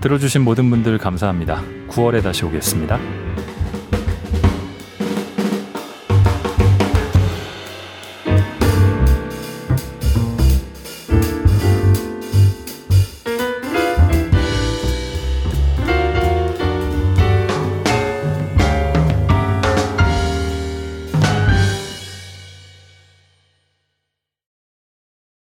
들어주신 0.00 0.42
모든 0.42 0.70
분들 0.70 0.98
감사합니다. 0.98 1.62
9월에 1.88 2.22
다시 2.22 2.44
오겠습니다. 2.44 3.25